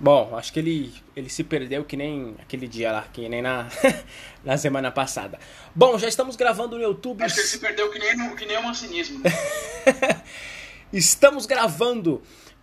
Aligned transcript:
Bom, 0.00 0.34
acho 0.34 0.50
que 0.50 0.58
ele, 0.58 0.94
ele 1.14 1.28
se 1.28 1.44
perdeu 1.44 1.84
que 1.84 1.94
nem 1.94 2.34
aquele 2.40 2.66
dia 2.66 2.90
lá, 2.90 3.02
que 3.12 3.28
nem 3.28 3.42
na, 3.42 3.68
na 4.42 4.56
semana 4.56 4.90
passada. 4.90 5.38
Bom, 5.74 5.98
já 5.98 6.08
estamos 6.08 6.36
gravando 6.36 6.76
no 6.76 6.82
YouTube. 6.82 7.22
Acho 7.22 7.34
que 7.34 7.40
ele 7.42 7.48
se 7.48 7.58
perdeu 7.58 7.90
que 7.90 7.98
nem, 7.98 8.34
que 8.34 8.46
nem 8.46 8.56
o 8.56 8.62
mancinismo. 8.62 9.20
Né? 9.22 9.30
estamos 10.90 11.44
gravando 11.44 12.22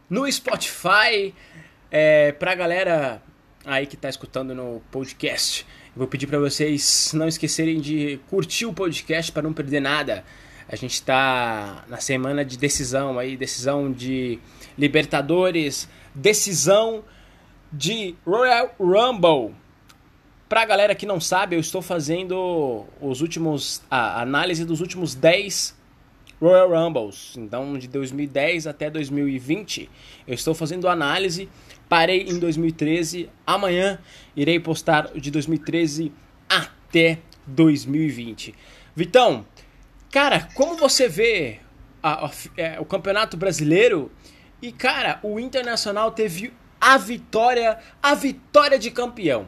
no 0.09 0.29
Spotify. 0.31 1.35
É, 1.91 2.31
pra 2.31 2.55
galera 2.55 3.21
aí 3.63 3.85
que 3.85 3.95
tá 3.95 4.09
escutando 4.09 4.55
no 4.55 4.81
podcast, 4.91 5.65
eu 5.95 5.99
vou 5.99 6.07
pedir 6.07 6.25
para 6.25 6.39
vocês 6.39 7.11
não 7.13 7.27
esquecerem 7.27 7.79
de 7.79 8.19
curtir 8.29 8.65
o 8.65 8.73
podcast 8.73 9.31
para 9.31 9.43
não 9.43 9.53
perder 9.53 9.79
nada. 9.79 10.25
A 10.67 10.75
gente 10.75 11.01
tá 11.03 11.85
na 11.87 11.97
semana 11.97 12.43
de 12.43 12.57
decisão 12.57 13.19
aí, 13.19 13.37
decisão 13.37 13.91
de 13.91 14.39
Libertadores, 14.77 15.87
decisão 16.15 17.05
de 17.71 18.15
Royal 18.25 18.73
Rumble. 18.79 19.55
Pra 20.47 20.65
galera 20.65 20.95
que 20.95 21.05
não 21.05 21.19
sabe, 21.19 21.55
eu 21.55 21.59
estou 21.59 21.81
fazendo 21.81 22.85
os 23.01 23.21
últimos 23.21 23.81
a 23.91 24.21
análise 24.21 24.63
dos 24.63 24.79
últimos 24.79 25.13
10 25.13 25.75
Royal 26.39 26.69
Rumbles. 26.69 27.35
Então, 27.37 27.77
de 27.77 27.87
2010 27.87 28.67
até 28.67 28.89
2020, 28.89 29.89
eu 30.27 30.33
estou 30.33 30.53
fazendo 30.53 30.87
análise. 30.87 31.49
Parei 31.89 32.23
em 32.23 32.39
2013. 32.39 33.29
Amanhã 33.45 33.99
irei 34.35 34.59
postar 34.59 35.11
de 35.13 35.31
2013 35.31 36.11
até 36.47 37.19
2020. 37.45 38.53
Vitão, 38.95 39.45
cara, 40.11 40.47
como 40.53 40.75
você 40.75 41.07
vê 41.07 41.59
a, 42.01 42.27
a, 42.27 42.31
é, 42.55 42.79
o 42.79 42.85
Campeonato 42.85 43.35
Brasileiro? 43.35 44.11
E, 44.61 44.71
cara, 44.71 45.19
o 45.21 45.39
Internacional 45.39 46.11
teve 46.11 46.51
a 46.87 46.95
vitória, 46.95 47.77
a 48.01 48.15
vitória 48.15 48.79
de 48.79 48.89
campeão. 48.89 49.45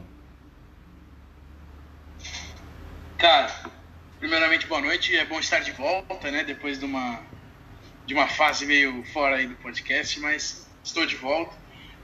Cara, 3.18 3.50
primeiramente 4.20 4.68
boa 4.68 4.82
noite, 4.82 5.16
é 5.16 5.24
bom 5.24 5.40
estar 5.40 5.60
de 5.60 5.72
volta, 5.72 6.30
né? 6.32 6.44
Depois 6.44 6.78
de 6.78 6.84
uma 6.84 7.22
de 8.06 8.14
uma 8.14 8.28
fase 8.28 8.66
meio 8.66 9.06
fora 9.14 9.38
aí 9.38 9.48
do 9.48 9.56
podcast, 9.56 10.20
mas 10.20 10.68
estou 10.84 11.06
de 11.06 11.16
volta. 11.16 11.56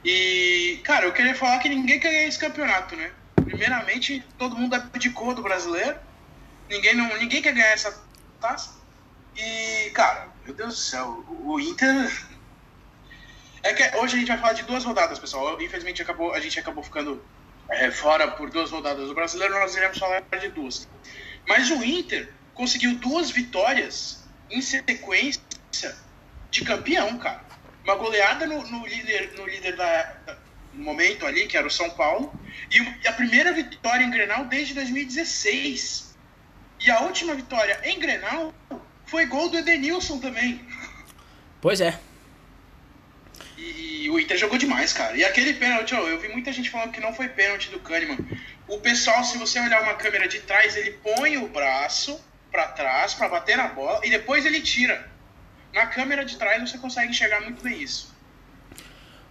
E, 0.06 0.80
cara, 0.86 1.06
eu 1.06 1.12
queria 1.12 1.36
falar 1.36 1.60
que 1.60 1.68
ninguém 1.68 2.00
quer 2.00 2.14
ganhar 2.14 2.28
esse 2.28 2.40
campeonato, 2.40 2.96
né? 2.96 3.12
Primeiramente, 3.44 4.24
todo 4.38 4.56
mundo 4.56 4.74
abdicou 4.76 5.36
do 5.36 5.42
brasileiro. 5.42 5.98
Ninguém 6.70 6.96
não, 6.96 7.14
ninguém 7.18 7.42
quer 7.42 7.52
ganhar 7.52 7.74
essa 7.74 8.02
taça. 8.40 8.74
E, 9.36 9.90
cara, 9.90 10.30
meu 10.46 10.54
Deus 10.54 10.76
do 10.76 10.80
céu, 10.80 11.26
o 11.28 11.60
Inter 11.60 12.10
é 13.66 13.74
que 13.74 13.98
hoje 13.98 14.16
a 14.16 14.20
gente 14.20 14.28
vai 14.28 14.38
falar 14.38 14.54
de 14.54 14.62
duas 14.64 14.84
rodadas, 14.84 15.18
pessoal. 15.18 15.60
Infelizmente 15.60 16.00
acabou, 16.00 16.34
a 16.34 16.40
gente 16.40 16.60
acabou 16.60 16.84
ficando 16.84 17.24
é, 17.68 17.90
fora 17.90 18.30
por 18.30 18.52
duas 18.52 18.70
rodadas 18.70 19.08
do 19.08 19.16
brasileiro, 19.16 19.60
nós 19.60 19.76
iremos 19.76 19.98
falar 19.98 20.22
de 20.22 20.50
duas. 20.50 20.88
Mas 21.48 21.72
o 21.72 21.84
Inter 21.84 22.32
conseguiu 22.54 22.96
duas 22.96 23.32
vitórias 23.32 24.24
em 24.52 24.62
sequência 24.62 25.42
de 26.52 26.64
campeão, 26.64 27.18
cara. 27.18 27.44
Uma 27.84 27.96
goleada 27.96 28.46
no, 28.46 28.64
no 28.68 28.86
líder, 28.86 29.34
no 29.36 29.48
líder 29.48 29.76
da, 29.76 30.04
da, 30.26 30.38
no 30.72 30.84
momento 30.84 31.26
ali, 31.26 31.48
que 31.48 31.58
era 31.58 31.66
o 31.66 31.72
São 31.72 31.90
Paulo, 31.90 32.32
e 32.70 33.08
a 33.08 33.14
primeira 33.14 33.52
vitória 33.52 34.04
em 34.04 34.12
Grenal 34.12 34.46
desde 34.46 34.76
2016. 34.76 36.16
E 36.82 36.92
a 36.92 37.00
última 37.00 37.34
vitória 37.34 37.80
em 37.84 37.98
Grenal 37.98 38.54
foi 39.08 39.26
gol 39.26 39.50
do 39.50 39.58
Edenilson 39.58 40.20
também. 40.20 40.64
Pois 41.60 41.82
é. 41.82 42.00
E, 43.58 44.10
o 44.10 44.20
Inter 44.20 44.38
jogou 44.38 44.58
demais, 44.58 44.94
cara. 44.94 45.16
E 45.18 45.24
aquele 45.24 45.54
pênalti, 45.54 45.96
ó, 45.96 46.08
eu 46.08 46.20
vi 46.20 46.28
muita 46.30 46.52
gente 46.52 46.70
falando 46.70 46.92
que 46.92 47.00
não 47.00 47.14
foi 47.14 47.30
pênalti 47.30 47.70
do 47.70 47.80
Kahneman. 47.80 48.18
O 48.68 48.80
pessoal, 48.80 49.24
se 49.24 49.38
você 49.38 49.60
olhar 49.60 49.82
uma 49.84 49.96
câmera 49.96 50.28
de 50.28 50.40
trás, 50.40 50.76
ele 50.76 50.92
põe 50.92 51.38
o 51.38 51.48
braço 51.48 52.20
para 52.52 52.68
trás 52.68 53.14
para 53.14 53.28
bater 53.28 53.58
na 53.58 53.68
bola 53.68 54.00
e 54.04 54.10
depois 54.10 54.46
ele 54.46 54.62
tira. 54.62 55.10
Na 55.74 55.88
câmera 55.88 56.24
de 56.24 56.38
trás 56.38 56.70
você 56.70 56.78
consegue 56.78 57.12
enxergar 57.12 57.42
muito 57.42 57.62
bem 57.62 57.82
isso. 57.82 58.14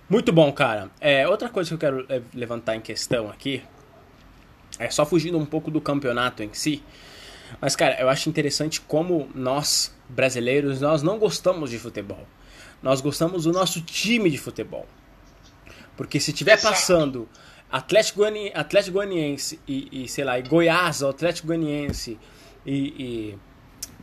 Muito 0.09 0.33
bom, 0.33 0.53
cara. 0.53 0.91
É, 1.01 1.27
outra 1.27 1.49
coisa 1.49 1.69
que 1.69 1.75
eu 1.75 1.79
quero 1.79 2.07
é, 2.09 2.21
levantar 2.35 2.77
em 2.77 2.81
questão 2.81 3.31
aqui 3.31 3.63
é 4.79 4.91
só 4.91 5.07
fugindo 5.07 5.39
um 5.39 5.47
pouco 5.47 5.71
do 5.71 5.81
campeonato 5.81 6.43
em 6.43 6.53
si. 6.53 6.83
Mas, 7.61 7.75
cara, 7.77 7.99
eu 8.01 8.09
acho 8.09 8.29
interessante 8.29 8.81
como 8.81 9.31
nós, 9.35 9.95
brasileiros, 10.09 10.81
nós 10.81 11.03
não 11.03 11.19
gostamos 11.19 11.71
de 11.71 11.79
futebol. 11.79 12.27
Nós 12.85 13.01
gostamos 13.01 13.45
do 13.45 13.53
nosso 13.53 13.81
time 13.81 14.29
de 14.29 14.37
futebol. 14.37 14.87
Porque 15.97 16.21
se 16.21 16.35
tiver 16.35 16.61
passando 16.61 17.27
Atlético, 17.73 18.19
Goiani, 18.19 18.53
Atlético 18.55 18.99
Goianiense 18.99 19.59
e, 19.67 20.05
e, 20.05 20.07
sei 20.09 20.23
lá, 20.23 20.39
e 20.39 20.43
Goiás, 20.43 21.03
Atlético 21.03 21.47
Goianiense 21.47 22.19
e, 22.67 22.77
e, 22.77 23.39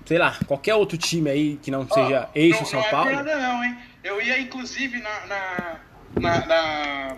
sei 0.03 0.18
lá, 0.18 0.36
qualquer 0.47 0.74
outro 0.74 0.97
time 0.97 1.30
aí 1.30 1.58
que 1.58 1.69
não 1.69 1.88
seja 1.88 2.28
oh, 2.28 2.31
eixo 2.34 2.62
não, 2.62 2.66
São 2.66 2.81
não 2.81 2.90
Paulo. 2.90 3.12
Não 3.12 3.19
é 3.19 3.24
nada 3.24 3.38
não, 3.38 3.64
hein? 3.64 3.78
Eu 4.03 4.19
ia 4.19 4.40
inclusive 4.40 5.00
na, 5.00 5.28
na, 5.28 5.80
na, 6.19 6.46
na, 6.48 7.18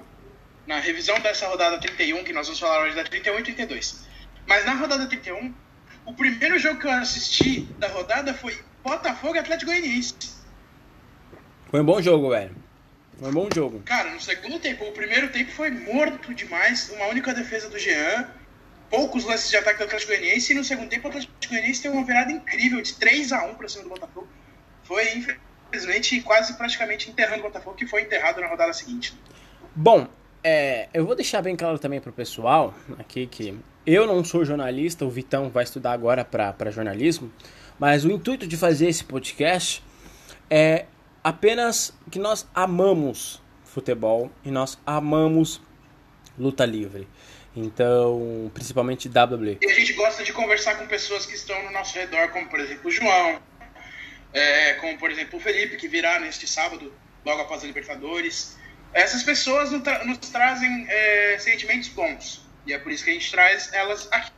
na 0.67 0.79
revisão 0.81 1.17
dessa 1.21 1.47
rodada 1.47 1.77
31, 1.77 2.25
que 2.25 2.33
nós 2.33 2.45
vamos 2.45 2.59
falar 2.59 2.83
hoje 2.83 2.95
da 2.97 3.05
31 3.05 3.39
e 3.39 3.43
32. 3.43 4.05
Mas 4.45 4.65
na 4.65 4.73
rodada 4.73 5.07
31, 5.07 5.53
o 6.05 6.13
primeiro 6.13 6.59
jogo 6.59 6.77
que 6.81 6.87
eu 6.87 6.91
assisti 6.91 7.61
da 7.79 7.87
rodada 7.87 8.33
foi 8.33 8.61
Botafogo 8.83 9.37
e 9.37 9.39
Atlético 9.39 9.71
Goianiense. 9.71 10.42
Foi 11.73 11.81
um 11.81 11.85
bom 11.85 11.99
jogo, 11.99 12.29
velho. 12.29 12.55
Foi 13.17 13.29
um 13.29 13.33
bom 13.33 13.49
jogo. 13.51 13.81
Cara, 13.83 14.11
no 14.11 14.21
segundo 14.21 14.59
tempo, 14.59 14.85
o 14.85 14.91
primeiro 14.91 15.29
tempo 15.29 15.49
foi 15.49 15.71
morto 15.71 16.31
demais. 16.31 16.91
Uma 16.91 17.07
única 17.07 17.33
defesa 17.33 17.67
do 17.67 17.79
Jean. 17.79 18.29
Poucos 18.91 19.25
lances 19.25 19.49
de 19.49 19.57
ataque 19.57 19.79
do 19.79 19.85
Atlético 19.85 20.11
Goianiense. 20.11 20.53
E 20.53 20.55
no 20.55 20.63
segundo 20.63 20.87
tempo, 20.87 21.07
o 21.07 21.09
Atlético 21.09 21.33
Goianiense 21.49 21.81
teve 21.81 21.97
uma 21.97 22.05
virada 22.05 22.31
incrível 22.31 22.79
de 22.79 22.93
3 22.93 23.31
a 23.31 23.45
1 23.45 23.55
para 23.55 23.67
cima 23.67 23.85
do 23.85 23.89
Botafogo. 23.89 24.27
Foi, 24.83 25.03
infelizmente, 25.17 26.21
quase 26.21 26.53
praticamente 26.53 27.09
enterrando 27.09 27.39
o 27.39 27.43
Botafogo, 27.47 27.75
que 27.75 27.87
foi 27.87 28.03
enterrado 28.03 28.39
na 28.39 28.45
rodada 28.49 28.71
seguinte. 28.71 29.17
Bom, 29.75 30.07
é, 30.43 30.89
eu 30.93 31.07
vou 31.07 31.15
deixar 31.15 31.41
bem 31.41 31.55
claro 31.55 31.79
também 31.79 31.99
pro 31.99 32.13
pessoal 32.13 32.75
aqui 32.99 33.25
que 33.25 33.59
eu 33.83 34.05
não 34.05 34.23
sou 34.23 34.45
jornalista, 34.45 35.05
o 35.05 35.09
Vitão 35.09 35.49
vai 35.49 35.63
estudar 35.63 35.93
agora 35.93 36.23
para 36.23 36.69
jornalismo, 36.69 37.33
mas 37.79 38.05
o 38.05 38.11
intuito 38.11 38.45
de 38.45 38.57
fazer 38.57 38.89
esse 38.89 39.03
podcast 39.03 39.83
é 40.51 40.85
apenas 41.23 41.93
que 42.11 42.19
nós 42.19 42.47
amamos 42.53 43.41
futebol 43.63 44.31
e 44.43 44.51
nós 44.51 44.77
amamos 44.85 45.61
luta 46.37 46.65
livre. 46.65 47.07
Então, 47.55 48.51
principalmente 48.53 49.07
WWE. 49.07 49.59
E 49.61 49.69
a 49.69 49.73
gente 49.73 49.93
gosta 49.93 50.23
de 50.23 50.33
conversar 50.33 50.75
com 50.75 50.87
pessoas 50.87 51.25
que 51.25 51.35
estão 51.35 51.63
no 51.63 51.71
nosso 51.71 51.95
redor, 51.97 52.29
como 52.29 52.47
por 52.49 52.59
exemplo 52.59 52.87
o 52.87 52.91
João, 52.91 53.39
é, 54.33 54.73
como 54.73 54.97
por 54.97 55.11
exemplo 55.11 55.37
o 55.37 55.41
Felipe, 55.41 55.77
que 55.77 55.87
virá 55.87 56.19
neste 56.19 56.47
sábado, 56.47 56.91
logo 57.23 57.41
após 57.41 57.63
a 57.63 57.67
Libertadores. 57.67 58.57
Essas 58.91 59.23
pessoas 59.23 59.71
nos, 59.71 59.81
tra 59.81 60.03
nos 60.03 60.17
trazem 60.17 60.85
é, 60.89 61.37
sentimentos 61.39 61.89
bons. 61.89 62.43
E 62.65 62.73
é 62.73 62.79
por 62.79 62.91
isso 62.91 63.03
que 63.03 63.11
a 63.11 63.13
gente 63.13 63.29
traz 63.31 63.71
elas 63.71 64.07
aqui. 64.11 64.31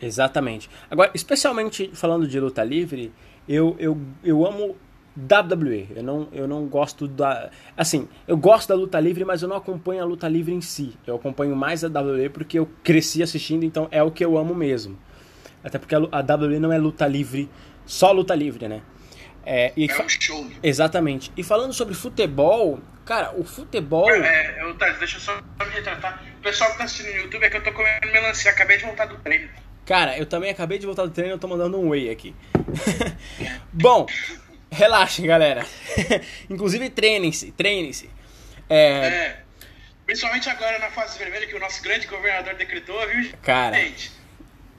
Exatamente. 0.00 0.68
Agora, 0.90 1.10
especialmente 1.14 1.90
falando 1.94 2.28
de 2.28 2.38
luta 2.38 2.62
livre, 2.62 3.12
eu, 3.48 3.74
eu, 3.78 3.98
eu 4.22 4.46
amo 4.46 4.76
WWE. 5.18 5.88
Eu 5.96 6.02
não, 6.02 6.28
eu 6.32 6.46
não 6.46 6.66
gosto 6.66 7.08
da. 7.08 7.50
Assim, 7.76 8.08
eu 8.26 8.36
gosto 8.36 8.68
da 8.68 8.74
luta 8.74 9.00
livre, 9.00 9.24
mas 9.24 9.42
eu 9.42 9.48
não 9.48 9.56
acompanho 9.56 10.02
a 10.02 10.04
luta 10.04 10.28
livre 10.28 10.54
em 10.54 10.60
si. 10.60 10.96
Eu 11.06 11.16
acompanho 11.16 11.56
mais 11.56 11.82
a 11.84 11.88
WWE 11.88 12.28
porque 12.28 12.58
eu 12.58 12.68
cresci 12.84 13.22
assistindo, 13.22 13.64
então 13.64 13.88
é 13.90 14.02
o 14.02 14.10
que 14.10 14.24
eu 14.24 14.38
amo 14.38 14.54
mesmo. 14.54 14.98
Até 15.62 15.78
porque 15.78 15.94
a, 15.94 15.98
a 15.98 16.20
WWE 16.20 16.60
não 16.60 16.72
é 16.72 16.78
luta 16.78 17.06
livre, 17.06 17.50
só 17.84 18.12
luta 18.12 18.34
livre, 18.34 18.68
né? 18.68 18.80
É, 19.44 19.72
e 19.76 19.90
é 19.90 20.02
um 20.02 20.08
show. 20.08 20.46
Exatamente. 20.62 21.32
E 21.36 21.42
falando 21.42 21.72
sobre 21.72 21.94
futebol, 21.94 22.78
cara, 23.04 23.32
o 23.34 23.42
futebol. 23.44 24.08
É, 24.10 24.62
eu, 24.62 24.74
tá, 24.76 24.90
deixa 24.90 25.16
eu 25.16 25.20
só 25.20 25.34
me 25.36 25.72
retratar. 25.72 26.22
O 26.38 26.42
pessoal 26.42 26.70
que 26.72 26.78
tá 26.78 26.84
assistindo 26.84 27.14
no 27.14 27.22
YouTube 27.22 27.44
é 27.44 27.50
que 27.50 27.56
eu 27.56 27.64
tô 27.64 27.72
comendo 27.72 28.12
melancia, 28.12 28.50
acabei 28.50 28.76
de 28.76 28.84
voltar 28.84 29.06
do 29.06 29.16
treino. 29.16 29.48
Cara, 29.86 30.18
eu 30.18 30.26
também 30.26 30.50
acabei 30.50 30.78
de 30.78 30.84
voltar 30.84 31.06
do 31.06 31.10
treino, 31.10 31.32
eu 31.32 31.38
tô 31.38 31.48
mandando 31.48 31.78
um 31.78 31.88
whey 31.88 32.10
aqui. 32.10 32.36
Bom, 33.72 34.06
Relaxem, 34.70 35.26
galera. 35.26 35.66
Inclusive, 36.48 36.90
treinem-se, 36.90 37.52
treinem-se. 37.52 38.10
É... 38.68 38.78
é... 38.78 39.40
Principalmente 40.04 40.48
agora 40.48 40.78
na 40.78 40.90
fase 40.90 41.18
vermelha 41.18 41.46
que 41.46 41.54
o 41.54 41.60
nosso 41.60 41.82
grande 41.82 42.06
governador 42.06 42.54
decretou, 42.54 42.98
viu, 43.08 43.30
Cara. 43.42 43.76
gente? 43.76 44.10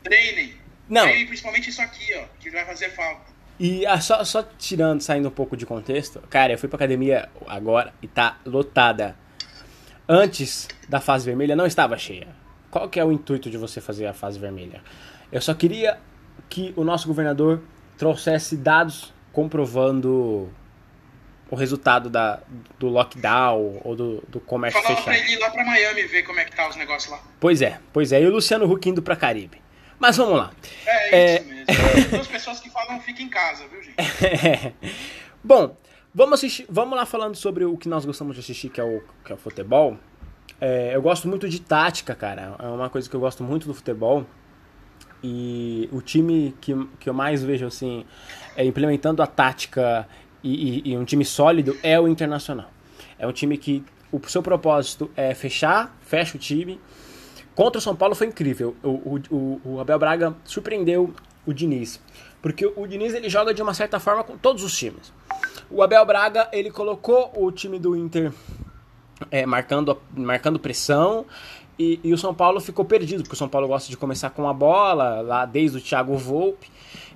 Treinem. 0.04 0.56
Não. 0.88 1.04
Treinem 1.04 1.28
principalmente 1.28 1.70
isso 1.70 1.82
aqui, 1.82 2.16
ó, 2.16 2.24
que 2.40 2.50
vai 2.50 2.66
fazer 2.66 2.90
falta. 2.96 3.30
E 3.60 3.86
ah, 3.86 4.00
só, 4.00 4.24
só 4.24 4.42
tirando, 4.42 5.02
saindo 5.02 5.28
um 5.28 5.32
pouco 5.32 5.56
de 5.56 5.66
contexto, 5.66 6.20
cara, 6.30 6.54
eu 6.54 6.58
fui 6.58 6.68
pra 6.68 6.78
academia 6.78 7.30
agora 7.46 7.94
e 8.02 8.08
tá 8.08 8.40
lotada. 8.46 9.16
Antes 10.08 10.68
da 10.88 11.00
fase 11.00 11.26
vermelha 11.26 11.56
não 11.56 11.68
estava 11.68 11.96
cheia. 11.98 12.30
Qual 12.72 12.90
que 12.90 13.00
é 13.00 13.06
o 13.06 13.12
intuito 13.12 13.50
de 13.50 13.58
você 13.58 13.80
fazer 13.82 14.08
a 14.08 14.14
fase 14.14 14.40
vermelha? 14.40 14.82
Eu 15.32 15.42
só 15.42 15.54
queria 15.54 16.00
que 16.50 16.74
o 16.76 16.84
nosso 16.84 17.08
governador 17.08 17.62
trouxesse 17.98 18.58
dados 18.58 19.14
comprovando 19.32 20.50
o 21.52 21.56
resultado 21.56 22.10
da, 22.10 22.42
do 22.78 22.88
lockdown 22.88 23.82
ou 23.84 23.96
do, 23.96 24.24
do 24.28 24.40
comércio 24.40 24.80
Falava 24.82 25.02
fechado. 25.02 25.16
pra 25.16 25.24
ele 25.26 25.34
ir 25.36 25.40
lá 25.40 25.50
pra 25.50 25.66
Miami 25.66 26.04
ver 26.04 26.24
como 26.24 26.40
é 26.40 26.46
que 26.46 26.56
tá 26.56 26.70
os 26.70 26.76
negócios 26.76 27.12
lá. 27.12 27.20
Pois 27.40 27.62
é, 27.62 27.80
pois 27.92 28.12
é. 28.12 28.22
E 28.22 28.26
o 28.28 28.32
Luciano 28.32 28.72
Huck 28.72 28.88
indo 28.88 29.02
pra 29.02 29.16
Caribe. 29.16 29.60
Mas 29.98 30.16
vamos 30.16 30.38
lá. 30.38 30.52
É, 30.86 31.16
É. 31.18 31.36
isso 31.42 31.48
mesmo. 31.50 32.10
Duas 32.12 32.28
pessoas 32.28 32.60
que 32.60 32.70
falam 32.70 33.02
fica 33.02 33.22
em 33.22 33.30
casa, 33.30 33.66
viu, 33.68 33.82
gente? 33.82 33.96
Bom, 35.44 35.76
vamos 36.14 36.36
assistir. 36.40 36.66
Vamos 36.70 36.96
lá 36.98 37.06
falando 37.06 37.36
sobre 37.36 37.66
o 37.66 37.76
que 37.78 37.90
nós 37.90 38.06
gostamos 38.06 38.36
de 38.36 38.42
assistir, 38.42 38.70
que 38.70 38.80
é 38.80 38.84
o, 38.84 39.02
que 39.26 39.32
é 39.32 39.36
o 39.36 39.38
futebol. 39.38 39.98
É, 40.62 40.92
eu 40.94 41.02
gosto 41.02 41.28
muito 41.28 41.50
de 41.50 41.60
tática, 41.62 42.14
cara. 42.16 42.56
É 42.60 42.68
uma 42.68 42.90
coisa 42.90 43.10
que 43.10 43.16
eu 43.16 43.20
gosto 43.20 43.44
muito 43.44 43.66
do 43.68 43.74
futebol. 43.74 44.26
E 45.24 45.90
o 45.92 46.02
time 46.02 46.56
que, 46.62 46.74
que 47.00 47.10
eu 47.10 47.14
mais 47.14 47.44
vejo 47.44 47.66
assim, 47.66 48.06
é, 48.56 48.64
implementando 48.66 49.22
a 49.22 49.28
tática 49.28 50.08
e, 50.44 50.80
e- 50.88 50.92
e 50.94 50.98
um 50.98 51.04
time 51.04 51.26
sólido 51.26 51.76
é 51.84 52.00
o 52.00 52.08
Internacional. 52.08 52.72
É 53.18 53.28
um 53.28 53.32
time 53.34 53.58
que 53.58 53.84
o 54.12 54.20
seu 54.30 54.42
propósito 54.42 55.12
é 55.16 55.34
fechar, 55.36 55.96
fecha 56.02 56.38
o 56.38 56.40
time. 56.40 56.80
Contra 57.54 57.80
o 57.80 57.82
São 57.82 57.96
Paulo 57.96 58.16
foi 58.16 58.28
incrível. 58.28 58.76
O, 58.82 59.20
o, 59.30 59.62
o- 59.66 59.80
Abel 59.82 60.00
Braga 60.00 60.36
surpreendeu 60.46 61.14
o 61.46 61.54
Diniz. 61.54 62.00
Porque 62.42 62.66
o 62.66 62.88
Diniz 62.88 63.14
ele 63.14 63.28
joga 63.30 63.54
de 63.54 63.62
uma 63.62 63.74
certa 63.74 64.00
forma 64.00 64.24
com 64.24 64.38
todos 64.38 64.64
os 64.64 64.76
times. 64.78 65.12
O 65.70 65.84
Abel 65.84 66.06
Braga 66.06 66.48
ele 66.54 66.72
colocou 66.72 67.34
o 67.36 67.52
time 67.52 67.78
do 67.78 67.96
Inter 67.98 68.32
é, 69.30 69.46
marcando, 69.46 70.00
marcando 70.16 70.58
pressão 70.58 71.26
e, 71.80 72.00
e 72.04 72.14
o 72.14 72.18
São 72.18 72.34
Paulo 72.36 72.60
ficou 72.60 72.84
perdido, 72.86 73.24
porque 73.24 73.34
o 73.34 73.38
São 73.38 73.48
Paulo 73.50 73.68
gosta 73.68 73.90
de 73.90 73.96
começar 73.98 74.30
com 74.32 74.48
a 74.48 74.54
bola, 74.54 75.22
lá 75.22 75.46
desde 75.46 75.78
o 75.78 75.82
Thiago 75.82 76.18
Volpe. 76.18 76.70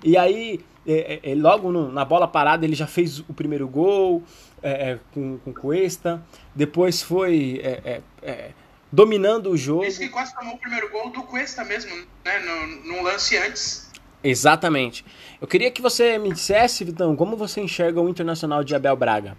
E 0.03 0.17
aí, 0.17 0.59
é, 0.87 1.19
é, 1.21 1.35
logo 1.35 1.71
no- 1.71 1.91
na 1.91 2.05
bola 2.05 2.27
parada, 2.27 2.65
ele 2.65 2.75
já 2.75 2.87
fez 2.87 3.19
o 3.19 3.33
primeiro 3.33 3.67
gol 3.67 4.23
é, 4.61 4.91
é, 4.91 4.99
com, 5.13 5.37
com 5.39 5.53
Cuesta. 5.53 6.23
Depois 6.55 7.01
foi 7.01 7.59
é, 7.63 7.81
é, 7.83 8.01
é, 8.21 8.51
dominando 8.91 9.49
o 9.51 9.57
jogo. 9.57 9.83
Esse 9.83 9.99
que 9.99 10.09
quase 10.09 10.33
tomou 10.33 10.55
o 10.55 10.57
primeiro 10.57 10.89
gol 10.91 11.09
do 11.09 11.23
Cuesta 11.23 11.63
mesmo, 11.65 11.93
né? 12.23 12.39
Num 12.85 13.03
lance 13.03 13.37
antes. 13.37 13.91
Exatamente. 14.23 15.03
Eu 15.41 15.47
queria 15.47 15.69
que 15.69 15.81
você 15.81 16.17
me 16.17 16.31
dissesse, 16.31 16.85
Vitão, 16.85 17.13
como 17.13 17.35
você 17.35 17.59
enxerga 17.59 17.99
o 17.99 18.07
Internacional 18.07 18.63
de 18.63 18.73
Abel 18.73 18.95
Braga? 18.95 19.35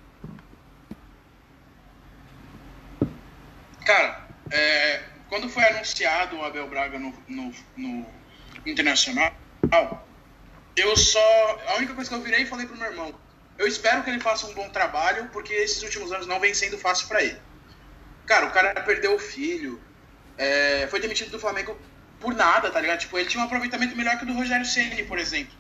Cara, 3.87 4.27
é, 4.51 5.04
quando 5.35 5.49
foi 5.49 5.65
anunciado 5.65 6.37
o 6.37 6.45
Abel 6.45 6.69
Braga 6.69 6.97
no, 6.97 7.13
no, 7.27 7.53
no 7.77 8.07
Internacional, 8.65 9.35
eu 10.77 10.97
só. 10.97 11.61
A 11.71 11.75
única 11.75 11.93
coisa 11.93 12.09
que 12.09 12.15
eu 12.15 12.21
virei 12.21 12.43
e 12.43 12.47
falei 12.47 12.67
pro 12.67 12.77
meu 12.77 12.89
irmão: 12.89 13.13
eu 13.59 13.67
espero 13.67 14.05
que 14.05 14.11
ele 14.11 14.21
faça 14.21 14.47
um 14.47 14.55
bom 14.55 14.69
trabalho, 14.69 15.29
porque 15.33 15.53
esses 15.53 15.83
últimos 15.83 16.13
anos 16.13 16.29
não 16.29 16.39
vem 16.39 16.55
sendo 16.55 16.79
fácil 16.79 17.09
para 17.09 17.21
ele. 17.21 17.37
Cara, 18.27 18.47
o 18.47 18.53
cara 18.53 18.81
perdeu 18.83 19.17
o 19.17 19.19
filho, 19.19 19.83
é, 20.39 20.87
foi 20.87 21.01
demitido 21.01 21.33
do 21.33 21.41
Flamengo 21.41 21.77
por 22.21 22.33
nada, 22.33 22.71
tá 22.71 22.81
ligado? 22.81 23.01
Tipo, 23.01 23.19
ele 23.19 23.29
tinha 23.29 23.43
um 23.43 23.47
aproveitamento 23.47 23.97
melhor 23.97 24.17
que 24.17 24.23
o 24.23 24.27
do 24.29 24.35
Rogério 24.35 24.65
Ceni, 24.65 25.03
por 25.03 25.19
exemplo. 25.19 25.55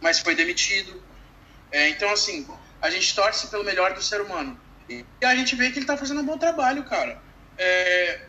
Mas 0.00 0.20
foi 0.20 0.36
demitido. 0.36 1.02
É, 1.72 1.88
então, 1.88 2.08
assim, 2.12 2.46
a 2.80 2.88
gente 2.88 3.12
torce 3.16 3.48
pelo 3.48 3.64
melhor 3.64 3.94
do 3.94 4.00
ser 4.00 4.20
humano. 4.20 4.56
E 4.88 5.04
a 5.24 5.34
gente 5.34 5.56
vê 5.56 5.72
que 5.72 5.80
ele 5.80 5.86
tá 5.86 5.96
fazendo 5.96 6.20
um 6.20 6.24
bom 6.24 6.38
trabalho, 6.38 6.84
cara. 6.84 7.20
É, 7.58 8.26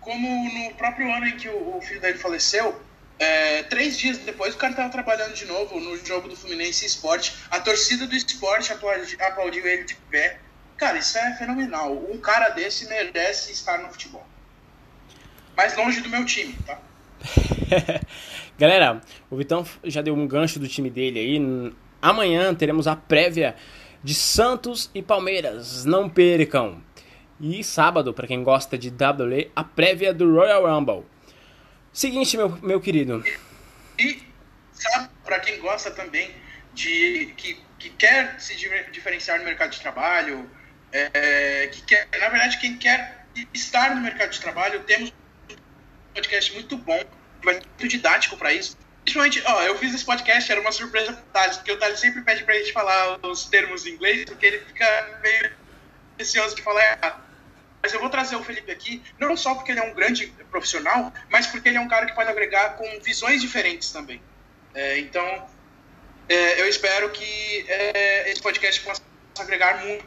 como 0.00 0.28
no 0.52 0.74
próprio 0.74 1.12
ano 1.12 1.26
em 1.26 1.36
que 1.36 1.48
o, 1.48 1.76
o 1.76 1.80
filho 1.82 2.00
dele 2.00 2.18
faleceu, 2.18 2.80
é, 3.18 3.62
três 3.64 3.98
dias 3.98 4.18
depois 4.18 4.54
o 4.54 4.58
cara 4.58 4.72
tava 4.74 4.88
trabalhando 4.90 5.34
de 5.34 5.44
novo 5.44 5.78
no 5.78 5.96
jogo 6.04 6.28
do 6.28 6.36
Fluminense 6.36 6.86
Esporte. 6.86 7.34
A 7.50 7.60
torcida 7.60 8.06
do 8.06 8.14
esporte 8.16 8.72
aplaudi- 8.72 9.16
aplaudiu 9.20 9.66
ele 9.66 9.84
de 9.84 9.94
pé. 10.10 10.38
Cara, 10.78 10.96
isso 10.98 11.18
é 11.18 11.34
fenomenal. 11.36 11.92
Um 12.10 12.16
cara 12.18 12.48
desse 12.48 12.88
merece 12.88 13.52
estar 13.52 13.78
no 13.78 13.88
futebol. 13.90 14.26
Mais 15.54 15.76
longe 15.76 16.00
do 16.00 16.08
meu 16.08 16.24
time, 16.24 16.56
tá? 16.66 16.78
Galera, 18.58 19.00
o 19.30 19.36
Vitão 19.36 19.66
já 19.84 20.00
deu 20.00 20.14
um 20.14 20.26
gancho 20.26 20.58
do 20.58 20.66
time 20.68 20.88
dele 20.88 21.18
aí. 21.18 21.72
Amanhã 22.00 22.54
teremos 22.54 22.86
a 22.86 22.96
prévia 22.96 23.54
de 24.02 24.14
Santos 24.14 24.90
e 24.94 25.02
Palmeiras. 25.02 25.84
Não 25.84 26.08
percam. 26.08 26.82
E 27.40 27.64
sábado, 27.64 28.12
para 28.12 28.26
quem 28.26 28.42
gosta 28.42 28.76
de 28.76 28.88
WWE, 28.90 29.50
a 29.56 29.64
prévia 29.64 30.12
do 30.12 30.34
Royal 30.34 30.66
Rumble. 30.66 31.06
Seguinte, 31.92 32.36
meu, 32.36 32.50
meu 32.62 32.80
querido. 32.80 33.24
E 33.98 34.22
sabe, 34.72 35.08
para 35.24 35.40
quem 35.40 35.58
gosta 35.58 35.90
também 35.90 36.30
de 36.74 37.32
que, 37.36 37.58
que 37.78 37.90
quer 37.90 38.38
se 38.38 38.54
di- 38.56 38.68
diferenciar 38.92 39.38
no 39.38 39.44
mercado 39.44 39.70
de 39.70 39.80
trabalho, 39.80 40.48
é, 40.92 41.68
que 41.72 41.82
quer, 41.82 42.08
na 42.18 42.28
verdade, 42.28 42.58
quem 42.58 42.76
quer 42.76 43.26
estar 43.54 43.94
no 43.94 44.02
mercado 44.02 44.30
de 44.30 44.40
trabalho, 44.40 44.80
temos 44.84 45.10
um 45.50 45.54
podcast 46.14 46.52
muito 46.52 46.76
bom, 46.76 47.00
muito 47.42 47.88
didático 47.88 48.36
para 48.36 48.52
isso. 48.52 48.76
Principalmente, 49.02 49.42
ó, 49.46 49.62
eu 49.62 49.78
fiz 49.78 49.94
esse 49.94 50.04
podcast, 50.04 50.52
era 50.52 50.60
uma 50.60 50.72
surpresa 50.72 51.12
pro 51.14 51.22
Thales, 51.32 51.56
porque 51.56 51.72
o 51.72 51.78
Thales 51.78 51.98
sempre 51.98 52.20
pede 52.20 52.44
pra 52.44 52.54
gente 52.54 52.72
falar 52.72 53.18
os 53.26 53.46
termos 53.46 53.86
em 53.86 53.90
inglês, 53.94 54.24
porque 54.26 54.44
ele 54.44 54.58
fica 54.58 55.18
meio 55.22 55.52
receoso 56.18 56.54
de 56.54 56.62
falar 56.62 56.82
errado. 56.84 57.29
Mas 57.82 57.92
eu 57.94 58.00
vou 58.00 58.10
trazer 58.10 58.36
o 58.36 58.42
Felipe 58.42 58.70
aqui, 58.70 59.02
não 59.18 59.36
só 59.36 59.54
porque 59.54 59.72
ele 59.72 59.80
é 59.80 59.84
um 59.90 59.94
grande 59.94 60.26
profissional, 60.50 61.12
mas 61.30 61.46
porque 61.46 61.68
ele 61.68 61.78
é 61.78 61.80
um 61.80 61.88
cara 61.88 62.06
que 62.06 62.14
pode 62.14 62.28
agregar 62.28 62.76
com 62.76 62.84
visões 63.00 63.40
diferentes 63.40 63.90
também. 63.90 64.20
É, 64.74 64.98
então, 64.98 65.24
é, 66.28 66.60
eu 66.60 66.68
espero 66.68 67.08
que 67.10 67.64
é, 67.68 68.30
esse 68.30 68.42
podcast 68.42 68.80
possa 68.82 69.02
agregar 69.38 69.84
muito 69.84 70.04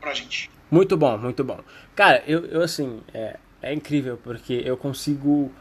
pra 0.00 0.12
gente. 0.12 0.50
Muito 0.70 0.96
bom, 0.96 1.16
muito 1.18 1.44
bom. 1.44 1.60
Cara, 1.94 2.22
eu, 2.26 2.44
eu 2.46 2.62
assim, 2.62 3.02
é, 3.14 3.36
é 3.62 3.72
incrível 3.72 4.16
porque 4.22 4.62
eu 4.64 4.76
consigo 4.76 5.52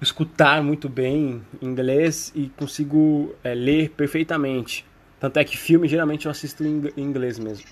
escutar 0.00 0.62
muito 0.62 0.88
bem 0.88 1.44
inglês 1.60 2.30
e 2.34 2.48
consigo 2.50 3.34
é, 3.42 3.54
ler 3.54 3.90
perfeitamente. 3.90 4.86
Tanto 5.20 5.38
é 5.38 5.44
que 5.44 5.56
filme 5.56 5.88
geralmente 5.88 6.26
eu 6.26 6.30
assisto 6.30 6.64
em 6.64 6.68
ing- 6.78 6.92
em 6.96 7.02
inglês 7.02 7.38
mesmo. 7.38 7.66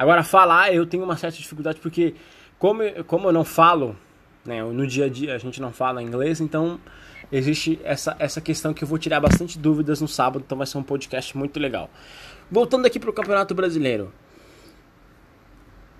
Agora, 0.00 0.24
falar 0.24 0.72
eu 0.72 0.86
tenho 0.86 1.04
uma 1.04 1.14
certa 1.14 1.36
dificuldade 1.36 1.78
porque, 1.78 2.14
como, 2.58 2.80
como 3.04 3.28
eu 3.28 3.32
não 3.34 3.44
falo, 3.44 3.94
né, 4.42 4.62
no 4.62 4.86
dia 4.86 5.04
a 5.04 5.08
dia 5.10 5.34
a 5.34 5.38
gente 5.38 5.60
não 5.60 5.74
fala 5.74 6.02
inglês, 6.02 6.40
então 6.40 6.80
existe 7.30 7.78
essa, 7.84 8.16
essa 8.18 8.40
questão 8.40 8.72
que 8.72 8.82
eu 8.82 8.88
vou 8.88 8.96
tirar 8.98 9.20
bastante 9.20 9.58
dúvidas 9.58 10.00
no 10.00 10.08
sábado, 10.08 10.42
então 10.46 10.56
vai 10.56 10.66
ser 10.66 10.78
um 10.78 10.82
podcast 10.82 11.36
muito 11.36 11.60
legal. 11.60 11.90
Voltando 12.50 12.86
aqui 12.86 12.98
pro 12.98 13.12
Campeonato 13.12 13.54
Brasileiro. 13.54 14.10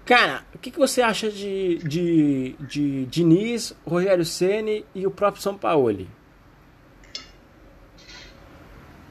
Cara, 0.06 0.46
o 0.54 0.58
que, 0.58 0.70
que 0.70 0.78
você 0.78 1.02
acha 1.02 1.30
de, 1.30 1.76
de, 1.84 2.56
de 2.58 3.04
Diniz, 3.04 3.74
Rogério 3.86 4.24
Ceni 4.24 4.82
e 4.94 5.06
o 5.06 5.10
próprio 5.10 5.42
São 5.42 5.58
Paulo? 5.58 6.08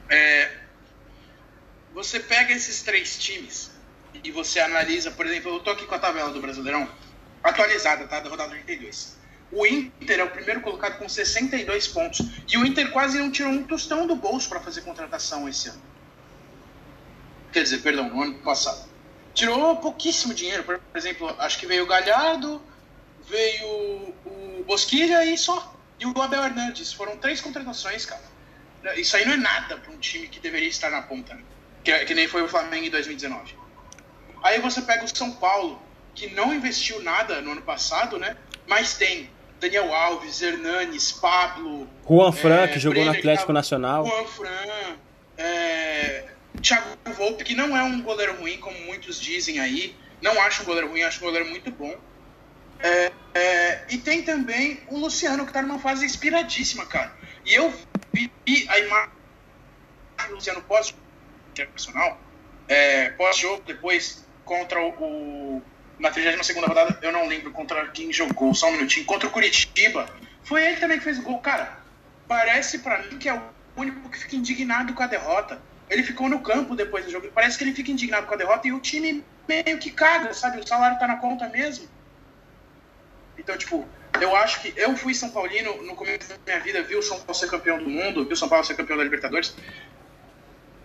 É, 0.08 0.50
você 1.94 2.18
pega 2.18 2.52
esses 2.52 2.82
três 2.82 3.16
times 3.16 3.78
e 4.22 4.30
você 4.30 4.60
analisa, 4.60 5.10
por 5.10 5.26
exemplo, 5.26 5.54
eu 5.54 5.60
tô 5.60 5.70
aqui 5.70 5.86
com 5.86 5.94
a 5.94 5.98
tabela 5.98 6.30
do 6.30 6.40
Brasileirão, 6.40 6.88
atualizada, 7.42 8.06
tá? 8.06 8.20
Da 8.20 8.28
rodada 8.28 8.50
32. 8.50 9.18
O 9.52 9.66
Inter 9.66 10.20
é 10.20 10.24
o 10.24 10.30
primeiro 10.30 10.60
colocado 10.60 10.98
com 10.98 11.08
62 11.08 11.88
pontos. 11.88 12.20
E 12.48 12.56
o 12.56 12.64
Inter 12.64 12.90
quase 12.92 13.18
não 13.18 13.30
tirou 13.30 13.52
um 13.52 13.64
tostão 13.64 14.06
do 14.06 14.14
bolso 14.14 14.48
para 14.48 14.60
fazer 14.60 14.82
contratação 14.82 15.48
esse 15.48 15.68
ano. 15.68 15.82
Quer 17.52 17.64
dizer, 17.64 17.78
perdão, 17.78 18.08
no 18.08 18.22
ano 18.22 18.34
passado. 18.38 18.88
Tirou 19.34 19.76
pouquíssimo 19.76 20.32
dinheiro. 20.34 20.62
Por 20.62 20.80
exemplo, 20.94 21.34
acho 21.38 21.58
que 21.58 21.66
veio 21.66 21.82
o 21.82 21.86
Galhardo, 21.86 22.62
veio 23.28 24.14
o 24.24 24.64
Bosquilha 24.66 25.24
e 25.24 25.36
só. 25.36 25.74
E 25.98 26.06
o 26.06 26.22
Abel 26.22 26.44
Hernandes. 26.44 26.92
Foram 26.92 27.16
três 27.16 27.40
contratações, 27.40 28.06
cara. 28.06 28.22
Isso 28.96 29.16
aí 29.16 29.24
não 29.24 29.32
é 29.32 29.36
nada 29.36 29.76
para 29.78 29.92
um 29.92 29.98
time 29.98 30.28
que 30.28 30.38
deveria 30.38 30.68
estar 30.68 30.90
na 30.90 31.02
ponta, 31.02 31.34
né? 31.34 31.42
que, 31.82 32.04
que 32.04 32.14
nem 32.14 32.28
foi 32.28 32.42
o 32.42 32.48
Flamengo 32.48 32.86
em 32.86 32.90
2019. 32.90 33.59
Aí 34.42 34.60
você 34.60 34.82
pega 34.82 35.04
o 35.04 35.16
São 35.16 35.32
Paulo, 35.32 35.80
que 36.14 36.28
não 36.34 36.54
investiu 36.54 37.02
nada 37.02 37.40
no 37.40 37.52
ano 37.52 37.62
passado, 37.62 38.18
né? 38.18 38.36
Mas 38.66 38.94
tem 38.96 39.30
Daniel 39.60 39.92
Alves, 39.94 40.40
Hernanes, 40.40 41.12
Pablo. 41.12 41.88
Juan 42.08 42.32
Fran, 42.32 42.62
é, 42.64 42.68
que 42.68 42.78
jogou 42.78 42.98
no 43.04 43.10
Brenner, 43.10 43.18
Atlético 43.20 43.46
que 43.46 43.46
tá- 43.48 43.52
Nacional. 43.52 44.06
Juan 44.06 44.24
Fran, 44.26 44.96
é, 45.36 46.24
Thiago 46.62 46.86
Volpe, 47.16 47.44
que 47.44 47.54
não 47.54 47.76
é 47.76 47.82
um 47.82 48.00
goleiro 48.02 48.36
ruim, 48.40 48.58
como 48.58 48.78
muitos 48.80 49.20
dizem 49.20 49.60
aí. 49.60 49.94
Não 50.22 50.40
acho 50.42 50.62
um 50.62 50.66
goleiro 50.66 50.88
ruim, 50.88 51.02
acho 51.02 51.18
um 51.18 51.26
goleiro 51.26 51.48
muito 51.48 51.70
bom. 51.70 51.94
É, 52.82 53.12
é, 53.34 53.84
e 53.90 53.98
tem 53.98 54.22
também 54.22 54.80
o 54.88 54.98
Luciano, 54.98 55.46
que 55.46 55.52
tá 55.52 55.60
numa 55.62 55.78
fase 55.78 56.04
inspiradíssima, 56.04 56.86
cara. 56.86 57.12
E 57.44 57.54
eu 57.54 57.72
vi 58.12 58.30
a 58.68 58.78
imagem 58.78 59.10
do 60.28 60.34
Luciano 60.34 60.62
pós 60.62 60.94
internacional, 61.52 62.18
é, 62.68 63.10
pós-jogo, 63.10 63.62
depois 63.66 64.24
contra 64.50 64.82
o, 64.82 65.62
na 65.96 66.10
32 66.10 66.56
rodada, 66.56 66.98
eu 67.02 67.12
não 67.12 67.28
lembro 67.28 67.52
contra 67.52 67.86
quem 67.86 68.12
jogou, 68.12 68.52
só 68.52 68.66
um 68.68 68.72
minutinho, 68.72 69.06
contra 69.06 69.28
o 69.28 69.30
Curitiba. 69.30 70.12
Foi 70.42 70.60
ele 70.66 70.78
também 70.78 70.98
que 70.98 71.04
fez 71.04 71.20
o 71.20 71.22
gol. 71.22 71.38
Cara, 71.38 71.78
parece 72.26 72.80
pra 72.80 73.00
mim 73.00 73.16
que 73.16 73.28
é 73.28 73.34
o 73.34 73.40
único 73.76 74.08
que 74.10 74.18
fica 74.18 74.34
indignado 74.34 74.92
com 74.92 75.04
a 75.04 75.06
derrota. 75.06 75.62
ele 75.88 76.02
ficou 76.02 76.28
no 76.28 76.40
campo 76.40 76.74
depois 76.74 77.04
do 77.04 77.12
jogo. 77.12 77.30
Parece 77.32 77.56
que 77.56 77.62
ele 77.62 77.72
fica 77.72 77.92
indignado 77.92 78.26
com 78.26 78.34
a 78.34 78.36
derrota 78.36 78.66
e 78.66 78.72
o 78.72 78.80
time 78.80 79.24
meio 79.46 79.78
que 79.78 79.92
caga, 79.92 80.34
sabe? 80.34 80.58
O 80.58 80.66
salário 80.66 80.98
tá 80.98 81.06
na 81.06 81.18
conta 81.18 81.48
mesmo. 81.48 81.88
Então, 83.38 83.56
tipo, 83.56 83.86
eu 84.20 84.34
acho 84.34 84.60
que 84.62 84.72
eu 84.76 84.96
fui 84.96 85.14
São 85.14 85.30
Paulino 85.30 85.80
no 85.84 85.94
começo 85.94 86.28
da 86.28 86.36
minha 86.44 86.58
vida, 86.58 86.82
vi 86.82 86.96
o 86.96 87.02
São 87.02 87.18
Paulo 87.18 87.34
ser 87.34 87.48
campeão 87.48 87.78
do 87.78 87.88
mundo, 87.88 88.24
vi 88.24 88.32
o 88.32 88.36
São 88.36 88.48
Paulo 88.48 88.64
ser 88.64 88.74
campeão 88.74 88.98
da 88.98 89.04
Libertadores. 89.04 89.54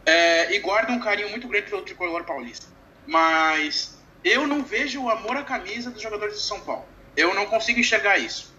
É, 0.05 0.53
e 0.53 0.59
guardo 0.59 0.91
um 0.91 0.99
carinho 0.99 1.31
muito 1.31 1.47
grande 1.47 1.67
pelo 1.67 1.81
tricolor 1.81 2.23
paulista. 2.23 2.74
Mas 3.05 3.97
eu 4.23 4.47
não 4.47 4.63
vejo 4.63 5.03
o 5.03 5.09
amor 5.09 5.37
à 5.37 5.43
camisa 5.43 5.91
dos 5.91 6.01
jogadores 6.01 6.35
de 6.35 6.41
São 6.41 6.59
Paulo. 6.61 6.85
Eu 7.15 7.33
não 7.33 7.45
consigo 7.45 7.79
enxergar 7.79 8.17
isso. 8.17 8.53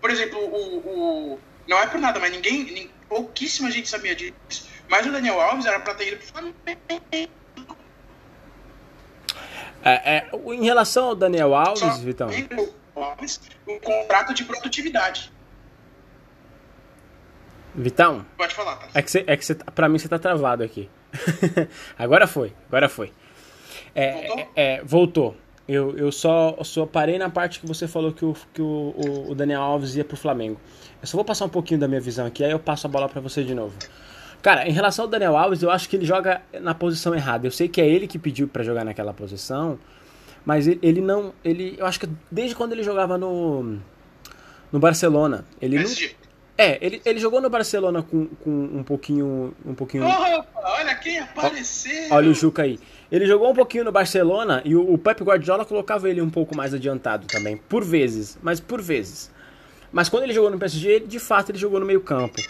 Por 0.00 0.10
exemplo, 0.10 0.38
o, 0.38 1.34
o 1.34 1.40
não 1.66 1.78
é 1.78 1.86
por 1.86 2.00
nada, 2.00 2.18
mas 2.18 2.32
ninguém, 2.32 2.90
pouquíssima 3.08 3.70
gente 3.70 3.88
sabia 3.88 4.14
disso. 4.14 4.68
Mas 4.88 5.06
o 5.06 5.12
Daniel 5.12 5.40
Alves 5.40 5.66
era 5.66 5.78
para 5.78 5.94
ter 5.94 6.12
ido 6.12 6.22
Flamengo. 6.22 6.54
É, 9.82 10.16
é, 10.16 10.30
em 10.32 10.64
relação 10.64 11.06
ao 11.06 11.14
Daniel 11.14 11.54
Alves, 11.54 11.80
Só 11.80 11.98
Vitão. 11.98 12.28
Alves, 12.94 13.40
um 13.66 13.78
contrato 13.78 14.34
de 14.34 14.44
produtividade. 14.44 15.32
Vitão. 17.74 18.26
Pode 18.36 18.54
falar, 18.54 18.76
tá? 18.76 18.88
É 18.94 19.00
que, 19.00 19.10
você, 19.10 19.24
é 19.26 19.36
que 19.36 19.44
você, 19.44 19.54
pra 19.54 19.88
mim 19.88 19.98
você 19.98 20.08
tá 20.08 20.18
travado 20.18 20.62
aqui. 20.62 20.90
agora 21.96 22.26
foi, 22.26 22.52
agora 22.68 22.88
foi. 22.88 23.12
É, 23.94 24.26
voltou? 24.26 24.38
É, 24.38 24.74
é, 24.74 24.84
voltou. 24.84 25.36
Eu, 25.68 25.96
eu 25.96 26.10
só, 26.10 26.56
só 26.64 26.84
parei 26.84 27.16
na 27.16 27.30
parte 27.30 27.60
que 27.60 27.66
você 27.66 27.86
falou 27.86 28.12
que, 28.12 28.24
o, 28.24 28.34
que 28.52 28.60
o, 28.60 28.94
o 29.28 29.34
Daniel 29.34 29.62
Alves 29.62 29.94
ia 29.94 30.04
pro 30.04 30.16
Flamengo. 30.16 30.60
Eu 31.00 31.06
só 31.06 31.16
vou 31.16 31.24
passar 31.24 31.44
um 31.44 31.48
pouquinho 31.48 31.78
da 31.78 31.86
minha 31.86 32.00
visão 32.00 32.26
aqui, 32.26 32.42
aí 32.42 32.50
eu 32.50 32.58
passo 32.58 32.86
a 32.86 32.90
bola 32.90 33.08
para 33.08 33.20
você 33.20 33.44
de 33.44 33.54
novo. 33.54 33.76
Cara, 34.42 34.66
em 34.68 34.72
relação 34.72 35.04
ao 35.04 35.10
Daniel 35.10 35.36
Alves, 35.36 35.62
eu 35.62 35.70
acho 35.70 35.88
que 35.88 35.96
ele 35.96 36.04
joga 36.04 36.42
na 36.60 36.74
posição 36.74 37.14
errada. 37.14 37.46
Eu 37.46 37.50
sei 37.50 37.68
que 37.68 37.80
é 37.80 37.86
ele 37.86 38.06
que 38.06 38.18
pediu 38.18 38.48
para 38.48 38.64
jogar 38.64 38.84
naquela 38.84 39.12
posição, 39.12 39.78
mas 40.44 40.66
ele, 40.66 40.80
ele, 40.82 41.00
não. 41.00 41.32
Ele, 41.44 41.76
eu 41.78 41.86
acho 41.86 42.00
que 42.00 42.08
desde 42.30 42.56
quando 42.56 42.72
ele 42.72 42.82
jogava 42.82 43.18
no. 43.18 43.78
No 44.72 44.78
Barcelona. 44.78 45.44
Ele 45.60 45.78
não, 45.78 45.84
é, 46.60 46.78
ele, 46.82 47.00
ele 47.06 47.18
jogou 47.18 47.40
no 47.40 47.48
Barcelona 47.48 48.02
com, 48.02 48.26
com 48.26 48.50
um 48.50 48.82
pouquinho. 48.82 49.54
Um 49.64 49.74
pouquinho. 49.74 50.04
Opa, 50.04 50.46
olha 50.54 50.94
quem 50.96 51.18
apareceu! 51.18 52.08
Olha 52.10 52.28
o 52.28 52.34
Juca 52.34 52.62
aí. 52.62 52.78
Ele 53.10 53.24
jogou 53.24 53.50
um 53.50 53.54
pouquinho 53.54 53.84
no 53.84 53.90
Barcelona 53.90 54.60
e 54.62 54.76
o, 54.76 54.92
o 54.92 54.98
Pep 54.98 55.22
Guardiola 55.24 55.64
colocava 55.64 56.10
ele 56.10 56.20
um 56.20 56.28
pouco 56.28 56.54
mais 56.54 56.74
adiantado 56.74 57.26
também. 57.26 57.56
Por 57.56 57.82
vezes, 57.82 58.38
mas 58.42 58.60
por 58.60 58.82
vezes. 58.82 59.30
Mas 59.90 60.10
quando 60.10 60.24
ele 60.24 60.34
jogou 60.34 60.50
no 60.50 60.58
PSG, 60.58 61.00
de 61.00 61.18
fato 61.18 61.50
ele 61.50 61.58
jogou 61.58 61.80
no 61.80 61.86
meio 61.86 62.02
campo. 62.02 62.42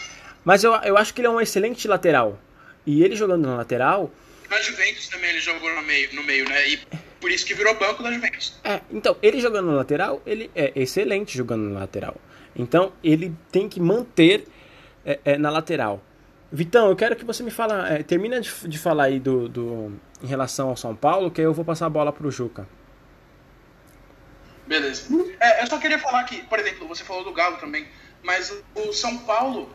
Mas 0.45 0.65
eu, 0.65 0.75
eu 0.75 0.99
acho 0.99 1.15
que 1.15 1.21
ele 1.21 1.29
é 1.29 1.31
um 1.31 1.41
excelente 1.41 1.87
lateral. 1.87 2.37
E 2.85 3.05
ele 3.05 3.15
jogando 3.15 3.47
na 3.47 3.55
lateral. 3.55 4.11
Na 4.51 4.61
Juventus 4.61 5.09
também 5.09 5.31
ele 5.31 5.41
jogou 5.41 5.73
no 5.73 5.83
meio, 5.83 6.13
no 6.17 6.25
meio, 6.25 6.49
né? 6.49 6.69
E 6.69 6.81
por 7.21 7.31
isso 7.31 7.47
que 7.47 7.55
virou 7.55 7.79
banco 7.79 8.03
da 8.03 8.13
Juventus. 8.13 8.59
É, 8.65 8.81
então, 8.91 9.17
ele 9.23 9.41
jogando 9.41 9.67
na 9.67 9.75
lateral, 9.75 10.21
ele 10.27 10.51
é 10.55 10.73
excelente 10.75 11.39
jogando 11.39 11.71
na 11.71 11.79
lateral. 11.79 12.17
Então, 12.55 12.93
ele 13.03 13.35
tem 13.51 13.69
que 13.69 13.81
manter 13.81 14.47
é, 15.05 15.19
é, 15.25 15.39
na 15.39 15.51
lateral. 15.51 16.03
Vitão, 16.53 16.89
eu 16.89 16.97
quero 16.97 17.15
que 17.15 17.25
você 17.25 17.43
me 17.43 17.51
fala, 17.51 17.89
é, 17.89 18.03
termina 18.03 18.41
de, 18.41 18.51
de 18.69 18.79
falar 18.79 19.05
aí 19.05 19.21
do, 19.21 19.49
do, 19.49 19.93
em 20.23 20.27
relação 20.27 20.69
ao 20.69 20.77
São 20.77 20.97
Paulo, 20.97 21.31
que 21.31 21.41
aí 21.41 21.47
eu 21.47 21.55
vou 21.55 21.65
passar 21.65 21.87
a 21.87 21.91
bola 21.91 22.13
pro 22.13 22.31
Juca. 22.31 22.67
Beleza. 24.67 25.09
É, 25.41 25.63
eu 25.63 25.67
só 25.67 25.79
queria 25.79 25.99
falar 25.99 26.25
que, 26.25 26.43
por 26.43 26.59
exemplo, 26.59 26.87
você 26.87 27.03
falou 27.03 27.25
do 27.25 27.33
Galo 27.33 27.57
também, 27.57 27.87
mas 28.23 28.53
o 28.75 28.93
São 28.93 29.19
Paulo 29.19 29.73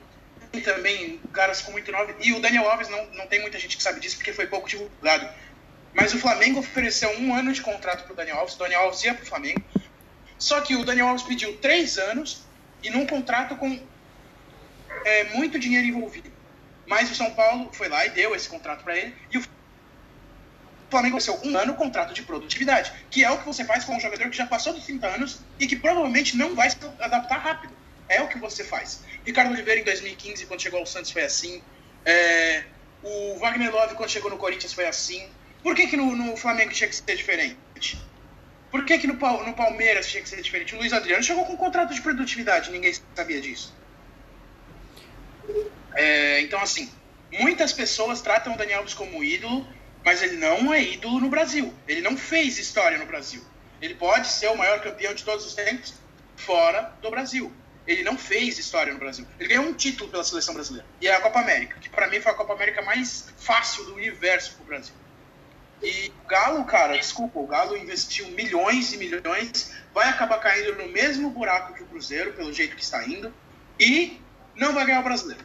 tem 0.51 0.61
também 0.61 1.19
caras 1.33 1.61
com 1.61 1.71
muito 1.71 1.91
nove, 1.91 2.15
e 2.21 2.31
o 2.31 2.39
Daniel 2.39 2.69
Alves 2.69 2.87
não, 2.89 3.05
não 3.13 3.27
tem 3.27 3.41
muita 3.41 3.57
gente 3.59 3.75
que 3.75 3.83
sabe 3.83 3.99
disso 3.99 4.17
porque 4.17 4.31
foi 4.31 4.47
pouco 4.47 4.69
divulgado. 4.69 5.27
Mas 5.93 6.13
o 6.13 6.19
Flamengo 6.19 6.59
ofereceu 6.59 7.09
um 7.19 7.33
ano 7.33 7.51
de 7.51 7.61
contrato 7.61 8.05
pro 8.05 8.15
Daniel 8.15 8.37
Alves, 8.37 8.55
o 8.55 8.59
Daniel 8.59 8.81
Alves 8.81 9.03
ia 9.03 9.13
pro 9.13 9.25
Flamengo, 9.25 9.61
só 10.37 10.61
que 10.61 10.75
o 10.75 10.83
Daniel 10.83 11.07
Alves 11.07 11.25
pediu 11.25 11.57
três 11.57 11.97
anos 11.97 12.44
e 12.85 12.89
num 12.89 13.05
contrato 13.05 13.55
com 13.55 13.79
é, 15.03 15.23
muito 15.35 15.57
dinheiro 15.57 15.87
envolvido. 15.87 16.31
Mas 16.85 17.09
o 17.11 17.15
São 17.15 17.31
Paulo 17.31 17.71
foi 17.73 17.89
lá 17.89 18.05
e 18.05 18.09
deu 18.11 18.35
esse 18.35 18.47
contrato 18.47 18.83
para 18.83 18.95
ele, 18.95 19.15
e 19.31 19.37
o 19.39 19.43
Flamengo 20.89 21.17
ofereceu 21.17 21.49
um 21.49 21.57
ano 21.57 21.73
contrato 21.73 22.13
de 22.13 22.21
produtividade, 22.21 22.91
que 23.09 23.23
é 23.23 23.31
o 23.31 23.39
que 23.39 23.45
você 23.45 23.65
faz 23.65 23.83
com 23.83 23.95
um 23.95 23.99
jogador 23.99 24.29
que 24.29 24.37
já 24.37 24.45
passou 24.45 24.71
dos 24.71 24.85
30 24.85 25.07
anos 25.07 25.39
e 25.59 25.65
que 25.65 25.75
provavelmente 25.75 26.37
não 26.37 26.55
vai 26.55 26.69
se 26.69 26.77
adaptar 26.99 27.37
rápido. 27.37 27.73
É 28.07 28.21
o 28.21 28.27
que 28.27 28.37
você 28.37 28.63
faz. 28.63 29.03
Ricardo 29.25 29.51
Oliveira 29.51 29.81
em 29.81 29.83
2015, 29.83 30.45
quando 30.45 30.61
chegou 30.61 30.79
ao 30.79 30.85
Santos, 30.85 31.09
foi 31.09 31.23
assim. 31.23 31.63
É, 32.05 32.65
o 33.01 33.39
Wagner 33.39 33.73
Love, 33.73 33.95
quando 33.95 34.11
chegou 34.11 34.29
no 34.29 34.37
Corinthians, 34.37 34.73
foi 34.73 34.85
assim. 34.85 35.27
Por 35.63 35.75
que, 35.75 35.87
que 35.87 35.97
no, 35.97 36.15
no 36.15 36.37
Flamengo 36.37 36.71
tinha 36.71 36.87
que 36.87 36.95
ser 36.95 37.15
diferente? 37.15 37.57
Por 38.75 38.83
que, 38.83 38.97
que 38.97 39.07
no, 39.07 39.13
no, 39.13 39.53
Palmeiras 39.53 40.05
tinha 40.05 40.21
que 40.21 40.27
ser 40.27 40.41
diferente? 40.41 40.75
O 40.75 40.77
Luiz 40.77 40.91
Adriano 40.91 41.23
chegou 41.23 41.45
com 41.45 41.53
um 41.53 41.55
contrato 41.55 41.93
de 41.93 42.01
produtividade, 42.01 42.69
ninguém 42.71 42.93
sabia 43.15 43.39
disso. 43.39 43.73
É, 45.93 46.41
então, 46.41 46.59
assim, 46.59 46.91
muitas 47.39 47.71
pessoas 47.71 48.21
tratam 48.21 48.53
o 48.53 48.57
Daniel 48.57 48.79
Alves 48.79 48.93
como 48.93 49.23
ídolo, 49.23 49.65
mas 50.03 50.21
ele 50.21 50.35
não 50.35 50.73
é 50.73 50.83
ídolo 50.83 51.21
no 51.21 51.29
Brasil. 51.29 51.73
Ele 51.87 52.01
não 52.01 52.17
fez 52.17 52.57
história 52.57 52.97
no 52.97 53.05
Brasil. 53.05 53.41
Ele 53.81 53.95
pode 53.95 54.27
ser 54.27 54.49
o 54.49 54.57
maior 54.57 54.81
campeão 54.81 55.13
de 55.13 55.23
todos 55.23 55.45
os 55.45 55.53
tempos 55.53 55.93
fora 56.35 56.93
do 57.01 57.09
Brasil 57.09 57.49
ele 57.87 58.03
não 58.03 58.17
fez 58.17 58.57
história 58.57 58.91
no 58.91 58.99
Brasil. 58.99 59.25
Ele 59.39 59.49
ganhou 59.49 59.65
um 59.65 59.73
título 59.73 60.09
pela 60.09 60.23
seleção 60.23 60.53
brasileira. 60.53 60.87
E 60.99 61.07
é 61.07 61.15
a 61.15 61.21
Copa 61.21 61.39
América, 61.39 61.77
que 61.79 61.87
para 61.87 62.07
mim 62.07 62.19
foi 62.19 62.31
a 62.31 62.35
Copa 62.35 62.53
América 62.53 62.81
mais 62.81 63.27
fácil 63.37 63.85
do 63.85 63.95
universo 63.95 64.55
pro 64.55 64.65
Brasil. 64.65 64.95
E 65.83 66.11
o 66.23 66.27
Galo, 66.27 66.63
cara, 66.65 66.97
desculpa, 66.97 67.39
o 67.39 67.47
Galo 67.47 67.77
investiu 67.77 68.27
milhões 68.31 68.93
e 68.93 68.97
milhões, 68.97 69.73
vai 69.93 70.09
acabar 70.09 70.39
caindo 70.39 70.75
no 70.75 70.87
mesmo 70.89 71.29
buraco 71.29 71.73
que 71.73 71.83
o 71.83 71.85
Cruzeiro, 71.85 72.33
pelo 72.33 72.51
jeito 72.53 72.75
que 72.75 72.81
está 72.81 73.05
indo, 73.07 73.33
e 73.79 74.19
não 74.55 74.73
vai 74.73 74.85
ganhar 74.85 75.01
o 75.01 75.03
brasileiro. 75.03 75.43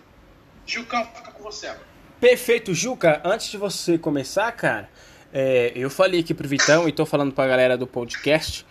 Jucão, 0.67 1.05
fica 1.15 1.33
com 1.33 1.43
você 1.43 1.67
agora. 1.67 1.91
Perfeito, 2.21 2.75
Juca. 2.75 3.21
Antes 3.25 3.51
de 3.51 3.57
você 3.57 3.99
começar, 3.99 4.53
cara, 4.53 4.89
é, 5.33 5.73
eu 5.75 5.89
falei 5.89 6.21
aqui 6.21 6.35
pro 6.35 6.47
Vitão 6.47 6.89
e 6.89 6.93
tô 6.93 7.07
falando 7.07 7.33
pra 7.33 7.47
galera 7.47 7.79
do 7.79 7.87
podcast 7.87 8.67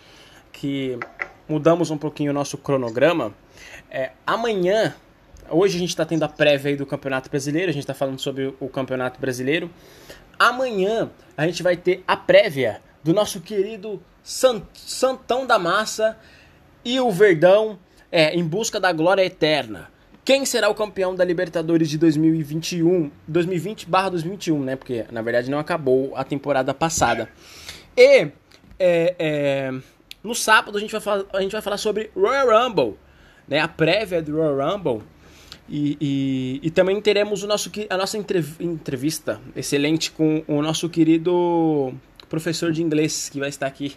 que 0.52 0.98
mudamos 1.48 1.90
um 1.90 1.98
pouquinho 1.98 2.30
o 2.30 2.34
nosso 2.34 2.56
cronograma. 2.56 3.34
É, 3.90 4.12
amanhã, 4.26 4.94
hoje 5.48 5.76
a 5.76 5.80
gente 5.80 5.88
está 5.88 6.04
tendo 6.04 6.22
a 6.22 6.28
prévia 6.28 6.76
do 6.76 6.86
Campeonato 6.86 7.28
Brasileiro, 7.28 7.70
a 7.70 7.72
gente 7.72 7.82
está 7.82 7.94
falando 7.94 8.20
sobre 8.20 8.54
o 8.60 8.68
Campeonato 8.68 9.20
Brasileiro. 9.20 9.70
Amanhã 10.38 11.10
a 11.40 11.46
gente 11.46 11.62
vai 11.62 11.74
ter 11.74 12.04
a 12.06 12.18
prévia 12.18 12.82
do 13.02 13.14
nosso 13.14 13.40
querido 13.40 13.98
Santão 14.22 15.46
da 15.46 15.58
Massa 15.58 16.18
e 16.84 17.00
o 17.00 17.10
Verdão 17.10 17.78
é, 18.12 18.34
em 18.34 18.44
busca 18.44 18.78
da 18.78 18.92
glória 18.92 19.24
eterna. 19.24 19.90
Quem 20.22 20.44
será 20.44 20.68
o 20.68 20.74
campeão 20.74 21.14
da 21.14 21.24
Libertadores 21.24 21.88
de 21.88 21.96
2021, 21.96 23.10
2020/2021, 23.26 24.58
né? 24.62 24.76
Porque 24.76 25.06
na 25.10 25.22
verdade 25.22 25.50
não 25.50 25.58
acabou 25.58 26.12
a 26.14 26.24
temporada 26.24 26.74
passada. 26.74 27.26
E 27.96 28.30
é, 28.78 29.14
é, 29.18 29.72
no 30.22 30.34
sábado 30.34 30.76
a 30.76 30.80
gente 30.80 30.94
vai 30.94 31.24
a 31.32 31.40
gente 31.40 31.52
vai 31.52 31.62
falar 31.62 31.78
sobre 31.78 32.10
Royal 32.14 32.66
Rumble 32.66 32.98
né, 33.48 33.60
a 33.60 33.68
prévia 33.68 34.20
do 34.20 34.36
Royal 34.36 34.76
Rumble. 34.76 35.02
E, 35.70 35.96
e, 36.00 36.60
e, 36.64 36.70
também 36.70 37.00
teremos 37.00 37.44
o 37.44 37.46
nosso, 37.46 37.70
a 37.88 37.96
nossa 37.96 38.18
entrevista 38.18 39.40
excelente 39.54 40.10
com 40.10 40.42
o 40.48 40.60
nosso 40.60 40.88
querido 40.88 41.94
professor 42.28 42.72
de 42.72 42.82
inglês 42.82 43.28
que 43.28 43.38
vai 43.38 43.48
estar 43.48 43.68
aqui 43.68 43.96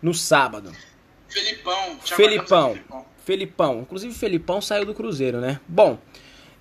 no 0.00 0.14
sábado. 0.14 0.70
Felipão. 1.28 1.98
Felipão. 2.04 2.72
Felipão. 2.74 3.06
Felipão. 3.24 3.80
Inclusive, 3.80 4.14
Felipão 4.14 4.60
saiu 4.60 4.86
do 4.86 4.94
Cruzeiro, 4.94 5.40
né? 5.40 5.58
Bom, 5.66 5.98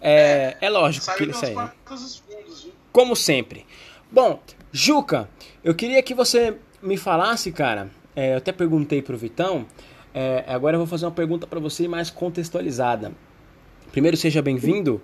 é, 0.02 0.58
é, 0.60 0.66
é 0.66 0.70
lógico 0.72 1.16
que 1.16 1.24
ele 1.24 1.34
saiu. 1.34 1.70
Como 2.92 3.16
sempre. 3.16 3.64
Bom, 4.12 4.42
Juca, 4.72 5.30
eu 5.64 5.76
queria 5.76 6.02
que 6.02 6.16
você 6.16 6.58
me 6.82 6.98
falasse, 6.98 7.52
cara. 7.52 7.92
É, 8.16 8.34
eu 8.34 8.38
até 8.38 8.52
perguntei 8.52 9.04
pro 9.04 9.16
Vitão 9.16 9.68
é, 10.20 10.44
agora 10.48 10.76
eu 10.76 10.80
vou 10.80 10.88
fazer 10.88 11.06
uma 11.06 11.12
pergunta 11.12 11.46
para 11.46 11.60
você 11.60 11.88
mais 11.88 12.10
contextualizada. 12.10 13.12
Primeiro, 13.91 14.17
seja 14.17 14.41
bem-vindo. 14.41 15.01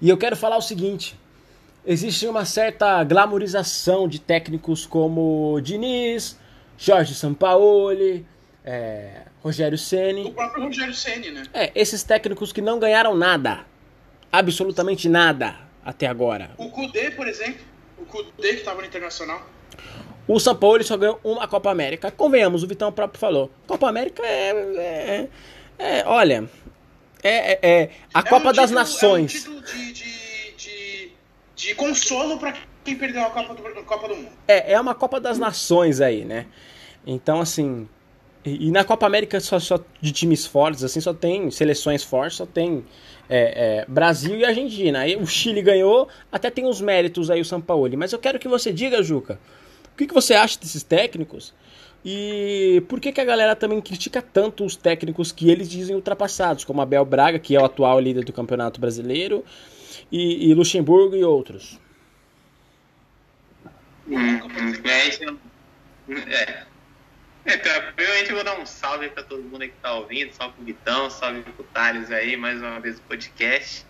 E 0.00 0.08
eu 0.08 0.16
quero 0.16 0.36
falar 0.36 0.56
o 0.56 0.62
seguinte: 0.62 1.18
existe 1.86 2.26
uma 2.26 2.44
certa 2.44 3.02
glamorização 3.04 4.08
de 4.08 4.18
técnicos 4.18 4.86
como 4.86 5.60
Diniz, 5.62 6.38
Jorge 6.76 7.14
Sampaoli, 7.14 8.26
é, 8.64 9.22
Rogério 9.42 9.78
Ceni. 9.78 10.24
O 10.24 10.32
próprio 10.32 10.64
Rogério 10.64 10.94
Ceni, 10.94 11.30
né? 11.30 11.44
É, 11.52 11.72
esses 11.74 12.02
técnicos 12.02 12.52
que 12.52 12.60
não 12.60 12.78
ganharam 12.78 13.14
nada, 13.14 13.64
absolutamente 14.30 15.08
nada 15.08 15.56
até 15.84 16.06
agora. 16.06 16.50
O 16.56 16.70
Kudê, 16.70 17.10
por 17.10 17.26
exemplo, 17.28 17.60
o 17.98 18.04
Kudê 18.04 18.54
que 18.54 18.60
estava 18.60 18.80
no 18.80 18.86
Internacional. 18.86 19.46
O 20.26 20.38
São 20.38 20.54
Paulo 20.54 20.82
só 20.84 20.96
ganhou 20.96 21.20
uma 21.24 21.48
Copa 21.48 21.70
América. 21.70 22.10
Convenhamos, 22.10 22.62
o 22.62 22.66
Vitão 22.66 22.92
próprio 22.92 23.20
falou. 23.20 23.50
Copa 23.66 23.88
América 23.88 24.22
é. 24.24 25.28
é, 25.78 25.98
é 25.98 26.04
olha. 26.06 26.48
É, 27.22 27.52
é, 27.52 27.58
é 27.62 27.90
a 28.12 28.20
é 28.20 28.22
Copa 28.22 28.50
um 28.50 28.52
das 28.52 28.70
título, 28.70 28.74
Nações. 28.74 29.34
É 29.34 29.50
um 29.50 29.60
título 29.60 29.62
de, 29.62 29.92
de, 29.92 30.54
de, 30.56 31.10
de 31.54 31.74
consolo 31.74 32.38
para 32.38 32.54
quem 32.84 32.96
perdeu 32.96 33.22
a 33.22 33.30
Copa 33.30 33.54
do, 33.54 33.84
Copa 33.84 34.08
do 34.08 34.16
Mundo. 34.16 34.30
É, 34.48 34.72
é 34.72 34.80
uma 34.80 34.94
Copa 34.94 35.20
das 35.20 35.38
Nações 35.38 36.00
aí, 36.00 36.24
né? 36.24 36.46
Então, 37.06 37.40
assim. 37.40 37.88
E, 38.44 38.68
e 38.68 38.70
na 38.72 38.82
Copa 38.84 39.06
América 39.06 39.38
só, 39.38 39.58
só, 39.60 39.78
de 40.00 40.10
times 40.10 40.44
fortes, 40.44 40.82
assim, 40.82 41.00
só 41.00 41.14
tem 41.14 41.48
seleções 41.50 42.02
fortes, 42.02 42.38
só 42.38 42.46
tem 42.46 42.84
é, 43.28 43.82
é, 43.82 43.84
Brasil 43.86 44.36
e 44.36 44.44
Argentina. 44.44 45.00
Aí 45.00 45.16
o 45.16 45.26
Chile 45.26 45.62
ganhou, 45.62 46.08
até 46.30 46.50
tem 46.50 46.66
os 46.66 46.80
méritos 46.80 47.30
aí 47.30 47.40
o 47.40 47.44
São 47.44 47.60
Paulo. 47.60 47.88
Mas 47.96 48.12
eu 48.12 48.18
quero 48.18 48.38
que 48.38 48.48
você 48.48 48.72
diga, 48.72 49.02
Juca, 49.02 49.38
o 49.92 49.96
que, 49.96 50.06
que 50.06 50.14
você 50.14 50.34
acha 50.34 50.58
desses 50.58 50.82
técnicos? 50.82 51.54
E 52.04 52.82
por 52.88 53.00
que, 53.00 53.12
que 53.12 53.20
a 53.20 53.24
galera 53.24 53.54
também 53.54 53.80
critica 53.80 54.20
tanto 54.20 54.64
os 54.64 54.74
técnicos 54.74 55.30
que 55.30 55.50
eles 55.50 55.70
dizem 55.70 55.94
ultrapassados, 55.94 56.64
como 56.64 56.80
Abel 56.80 57.04
Braga, 57.04 57.38
que 57.38 57.54
é 57.54 57.60
o 57.60 57.64
atual 57.64 58.00
líder 58.00 58.24
do 58.24 58.32
Campeonato 58.32 58.80
Brasileiro, 58.80 59.44
e, 60.10 60.50
e 60.50 60.54
Luxemburgo 60.54 61.14
e 61.14 61.24
outros? 61.24 61.78
Hum, 64.08 64.40
é, 66.26 66.66
é, 67.44 67.56
primeiramente 67.56 68.30
eu 68.30 68.36
vou 68.36 68.44
dar 68.44 68.58
um 68.58 68.66
salve 68.66 69.08
para 69.08 69.22
todo 69.22 69.42
mundo 69.42 69.60
que 69.60 69.74
tá 69.80 69.94
ouvindo, 69.94 70.32
salve 70.32 70.54
pro 70.54 70.64
Guitão, 70.64 71.08
salve 71.08 71.42
pro 71.42 71.64
Thales 71.64 72.10
aí, 72.10 72.36
mais 72.36 72.58
uma 72.60 72.80
vez 72.80 72.98
o 72.98 73.02
podcast. 73.02 73.86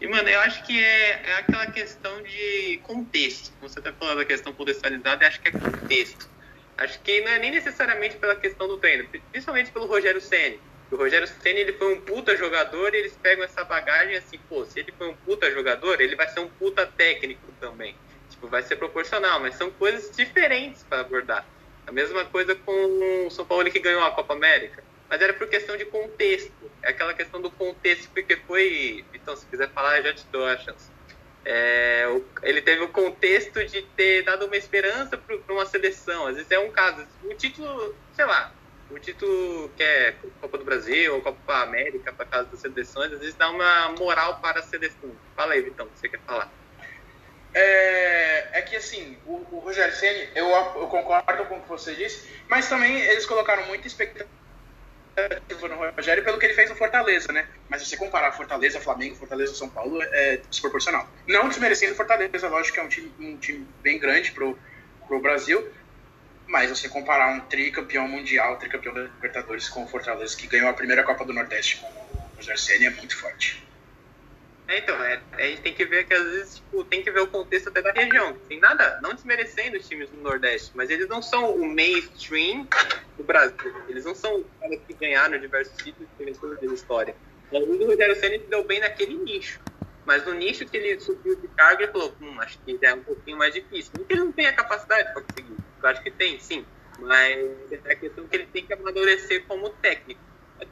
E, 0.00 0.06
mano, 0.06 0.28
eu 0.28 0.40
acho 0.40 0.62
que 0.64 0.78
é, 0.78 1.22
é 1.24 1.38
aquela 1.38 1.66
questão 1.66 2.22
de 2.22 2.78
contexto. 2.82 3.52
Você 3.62 3.80
tá 3.80 3.92
falando 3.92 4.18
da 4.18 4.24
questão 4.24 4.52
contextualizada, 4.52 5.24
eu 5.24 5.28
acho 5.28 5.40
que 5.40 5.48
é 5.48 5.52
contexto. 5.52 6.28
Acho 6.76 7.00
que 7.00 7.20
não 7.20 7.32
é 7.32 7.38
nem 7.38 7.50
necessariamente 7.50 8.16
pela 8.16 8.34
questão 8.34 8.66
do 8.66 8.78
treino, 8.78 9.08
principalmente 9.30 9.70
pelo 9.70 9.86
Rogério 9.86 10.20
Ceni. 10.20 10.60
O 10.90 10.96
Rogério 10.96 11.26
Ceni 11.26 11.60
ele 11.60 11.72
foi 11.74 11.94
um 11.94 12.00
puta 12.00 12.36
jogador 12.36 12.94
e 12.94 12.98
eles 12.98 13.16
pegam 13.16 13.44
essa 13.44 13.64
bagagem 13.64 14.16
assim, 14.16 14.38
pô, 14.48 14.64
se 14.64 14.80
ele 14.80 14.92
foi 14.92 15.08
um 15.08 15.14
puta 15.14 15.50
jogador, 15.50 16.00
ele 16.00 16.16
vai 16.16 16.28
ser 16.28 16.40
um 16.40 16.48
puta 16.48 16.86
técnico 16.86 17.46
também. 17.60 17.94
Tipo, 18.30 18.48
vai 18.48 18.62
ser 18.62 18.76
proporcional, 18.76 19.40
mas 19.40 19.54
são 19.54 19.70
coisas 19.70 20.14
diferentes 20.16 20.82
para 20.82 21.00
abordar. 21.00 21.46
A 21.86 21.92
mesma 21.92 22.24
coisa 22.24 22.54
com 22.54 23.26
o 23.26 23.30
São 23.30 23.44
Paulo 23.44 23.70
que 23.70 23.78
ganhou 23.78 24.02
a 24.02 24.10
Copa 24.10 24.34
América. 24.34 24.82
Mas 25.08 25.20
era 25.20 25.32
por 25.34 25.48
questão 25.48 25.76
de 25.76 25.84
contexto. 25.84 26.70
É 26.82 26.90
aquela 26.90 27.14
questão 27.14 27.40
do 27.40 27.50
contexto, 27.50 28.10
porque 28.12 28.36
foi. 28.36 29.04
Então, 29.14 29.36
se 29.36 29.46
quiser 29.46 29.70
falar, 29.70 30.02
já 30.02 30.12
te 30.12 30.26
dou 30.32 30.44
a 30.46 30.56
chance. 30.56 30.93
É, 31.44 32.06
ele 32.42 32.62
teve 32.62 32.84
o 32.84 32.88
contexto 32.88 33.64
de 33.64 33.82
ter 33.82 34.22
dado 34.22 34.46
uma 34.46 34.56
esperança 34.56 35.16
para 35.16 35.54
uma 35.54 35.66
seleção. 35.66 36.26
Às 36.26 36.36
vezes 36.36 36.50
é 36.50 36.58
um 36.58 36.70
caso. 36.70 37.06
O 37.22 37.34
título, 37.34 37.94
sei 38.14 38.24
lá, 38.24 38.52
o 38.90 38.98
título 38.98 39.70
que 39.76 39.82
é 39.82 40.14
Copa 40.40 40.58
do 40.58 40.64
Brasil 40.64 41.14
ou 41.14 41.20
Copa 41.20 41.62
América, 41.62 42.12
para 42.12 42.24
casa 42.24 42.48
das 42.50 42.60
seleções, 42.60 43.12
às 43.12 43.20
vezes 43.20 43.34
dá 43.34 43.50
uma 43.50 43.90
moral 43.90 44.40
para 44.40 44.60
a 44.60 44.62
seleção. 44.62 45.10
Fala 45.36 45.54
aí, 45.54 45.62
Vitão, 45.62 45.88
você 45.94 46.08
quer 46.08 46.20
falar? 46.20 46.50
É, 47.52 48.58
é 48.58 48.62
que 48.62 48.74
assim, 48.74 49.16
o, 49.26 49.34
o 49.52 49.58
Rogério 49.60 49.94
Ceni, 49.94 50.28
eu, 50.34 50.48
eu 50.48 50.88
concordo 50.88 51.44
com 51.46 51.58
o 51.58 51.62
que 51.62 51.68
você 51.68 51.94
disse, 51.94 52.28
mas 52.48 52.68
também 52.68 53.00
eles 53.00 53.26
colocaram 53.26 53.66
muita 53.66 53.86
expectativa 53.86 54.43
no 55.68 55.90
Rogério 55.96 56.24
pelo 56.24 56.38
que 56.38 56.46
ele 56.46 56.54
fez 56.54 56.70
no 56.70 56.76
Fortaleza, 56.76 57.32
né? 57.32 57.46
Mas 57.68 57.82
se 57.82 57.88
você 57.88 57.96
comparar 57.96 58.32
Fortaleza, 58.32 58.80
Flamengo, 58.80 59.16
Fortaleza 59.16 59.54
São 59.54 59.68
Paulo, 59.68 60.02
é 60.02 60.40
desproporcional. 60.50 61.08
Não 61.26 61.48
desmerecendo 61.48 61.94
Fortaleza, 61.94 62.48
lógico 62.48 62.74
que 62.74 62.80
é 62.80 62.82
um 62.82 62.88
time, 62.88 63.12
um 63.18 63.36
time 63.36 63.66
bem 63.82 63.98
grande 63.98 64.32
pro, 64.32 64.58
pro 65.06 65.20
Brasil, 65.20 65.66
mas 66.46 66.70
você 66.70 66.88
comparar 66.88 67.28
um 67.28 67.40
tricampeão 67.40 68.06
mundial, 68.06 68.56
tricampeão 68.58 68.92
da 68.92 69.02
Libertadores 69.02 69.68
com 69.68 69.84
o 69.84 69.88
Fortaleza, 69.88 70.36
que 70.36 70.46
ganhou 70.46 70.68
a 70.68 70.74
primeira 70.74 71.02
Copa 71.02 71.24
do 71.24 71.32
Nordeste 71.32 71.76
com 71.78 71.86
o 71.86 72.36
Rogério 72.36 72.60
Ceni, 72.60 72.86
é 72.86 72.90
muito 72.90 73.16
forte. 73.16 73.63
É, 74.66 74.78
então, 74.78 74.96
é, 75.04 75.22
a 75.32 75.42
gente 75.42 75.60
tem 75.60 75.74
que 75.74 75.84
ver 75.84 76.04
que 76.04 76.14
às 76.14 76.24
vezes 76.24 76.56
tipo, 76.56 76.84
tem 76.84 77.02
que 77.02 77.10
ver 77.10 77.20
o 77.20 77.26
contexto 77.26 77.68
até 77.68 77.82
da 77.82 77.92
região. 77.92 78.34
Tem 78.48 78.58
nada, 78.58 78.98
não 79.02 79.14
desmerecendo 79.14 79.76
os 79.76 79.86
times 79.86 80.10
do 80.10 80.16
Nordeste, 80.18 80.72
mas 80.74 80.88
eles 80.88 81.06
não 81.08 81.20
são 81.20 81.54
o 81.54 81.66
mainstream 81.66 82.66
do 83.18 83.24
Brasil. 83.24 83.56
Eles 83.88 84.04
não 84.04 84.14
são 84.14 84.40
os 84.40 84.46
caras 84.58 84.80
que 84.86 84.94
ganharam 84.94 85.38
diversos 85.38 85.76
títulos 85.76 86.08
e 86.18 86.66
da 86.66 86.74
história. 86.74 87.14
O 87.50 87.86
Rogério 87.86 88.16
Senna 88.16 88.38
deu 88.48 88.64
bem 88.64 88.80
naquele 88.80 89.18
nicho. 89.18 89.60
Mas 90.04 90.24
no 90.26 90.34
nicho 90.34 90.66
que 90.66 90.76
ele 90.76 91.00
subiu 91.00 91.40
de 91.40 91.48
carga, 91.48 91.84
ele 91.84 91.92
falou: 91.92 92.16
hum, 92.20 92.40
acho 92.40 92.58
que 92.64 92.78
é 92.82 92.94
um 92.94 93.02
pouquinho 93.02 93.38
mais 93.38 93.54
difícil. 93.54 93.92
Não 93.94 94.04
que 94.04 94.12
ele 94.12 94.24
não 94.24 94.32
tenha 94.32 94.52
capacidade 94.52 95.12
para 95.12 95.22
conseguir. 95.22 95.56
Eu 95.82 95.88
acho 95.88 96.02
que 96.02 96.10
tem, 96.10 96.38
sim. 96.38 96.66
Mas 96.98 97.72
é 97.72 97.92
a 97.92 97.96
questão 97.96 98.26
que 98.26 98.36
ele 98.36 98.46
tem 98.46 98.66
que 98.66 98.72
amadurecer 98.72 99.46
como 99.46 99.70
técnico 99.70 100.20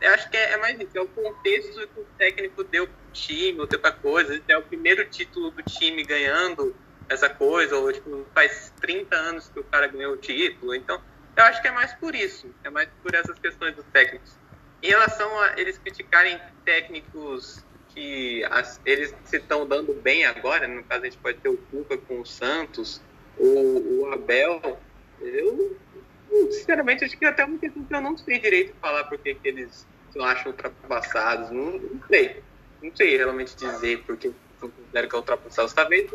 eu 0.00 0.14
acho 0.14 0.30
que 0.30 0.36
é, 0.36 0.52
é, 0.52 0.56
mais 0.56 0.78
isso, 0.78 0.96
é 0.96 1.00
o 1.00 1.08
contexto 1.08 1.88
que 1.88 2.00
o 2.00 2.06
técnico 2.18 2.64
deu 2.64 2.86
pro 2.86 2.96
time, 3.12 3.58
ou 3.58 3.62
outra 3.62 3.92
coisa. 3.92 4.40
É 4.48 4.56
o 4.56 4.62
primeiro 4.62 5.04
título 5.08 5.50
do 5.50 5.62
time 5.62 6.02
ganhando 6.04 6.74
essa 7.08 7.28
coisa, 7.28 7.76
ou 7.76 7.92
tipo, 7.92 8.26
faz 8.34 8.72
30 8.80 9.14
anos 9.16 9.48
que 9.48 9.60
o 9.60 9.64
cara 9.64 9.86
ganhou 9.86 10.14
o 10.14 10.16
título. 10.16 10.74
Então, 10.74 11.00
eu 11.36 11.44
acho 11.44 11.60
que 11.60 11.68
é 11.68 11.72
mais 11.72 11.92
por 11.94 12.14
isso, 12.14 12.54
é 12.62 12.70
mais 12.70 12.88
por 13.02 13.14
essas 13.14 13.38
questões 13.38 13.74
dos 13.74 13.84
técnicos. 13.86 14.36
Em 14.82 14.88
relação 14.88 15.40
a 15.40 15.58
eles 15.58 15.78
criticarem 15.78 16.40
técnicos 16.64 17.64
que 17.94 18.44
as, 18.44 18.80
eles 18.84 19.14
se 19.24 19.36
estão 19.36 19.66
dando 19.66 19.94
bem 19.94 20.24
agora, 20.24 20.66
no 20.66 20.82
caso 20.84 21.02
a 21.02 21.04
gente 21.04 21.18
pode 21.18 21.38
ter 21.38 21.48
o 21.48 21.56
Cuca 21.56 21.96
com 21.96 22.20
o 22.20 22.26
Santos, 22.26 23.00
o, 23.36 24.00
o 24.00 24.12
Abel, 24.12 24.80
eu 25.20 25.76
sinceramente, 26.50 27.04
acho 27.04 27.16
que 27.16 27.24
até 27.24 27.44
uma 27.44 27.58
questão 27.58 27.84
que 27.84 27.94
eu 27.94 28.00
não 28.00 28.16
sei 28.16 28.38
direito 28.38 28.74
falar 28.80 29.04
porque 29.04 29.34
que 29.34 29.48
eles 29.48 29.86
acham 30.20 30.52
ultrapassados. 30.52 31.50
Não, 31.50 31.78
não 31.78 32.02
sei. 32.08 32.42
Não 32.82 32.94
sei 32.94 33.16
realmente 33.16 33.56
dizer 33.56 34.02
porque 34.06 34.28
eu 34.28 34.34
considero 34.60 35.08
que 35.08 35.14
é 35.14 35.18
ultrapassados. 35.18 35.72
Talvez 35.72 36.10